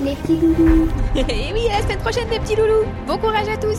Les 0.00 0.14
petits 0.16 0.36
loulous 0.36 0.88
Et 1.16 1.52
oui, 1.52 1.68
à 1.70 1.78
la 1.78 1.82
semaine 1.82 1.98
prochaine, 1.98 2.28
les 2.30 2.38
petits 2.38 2.56
loulous. 2.56 2.84
Bon 3.06 3.16
courage 3.16 3.48
à 3.48 3.56
tous. 3.56 3.78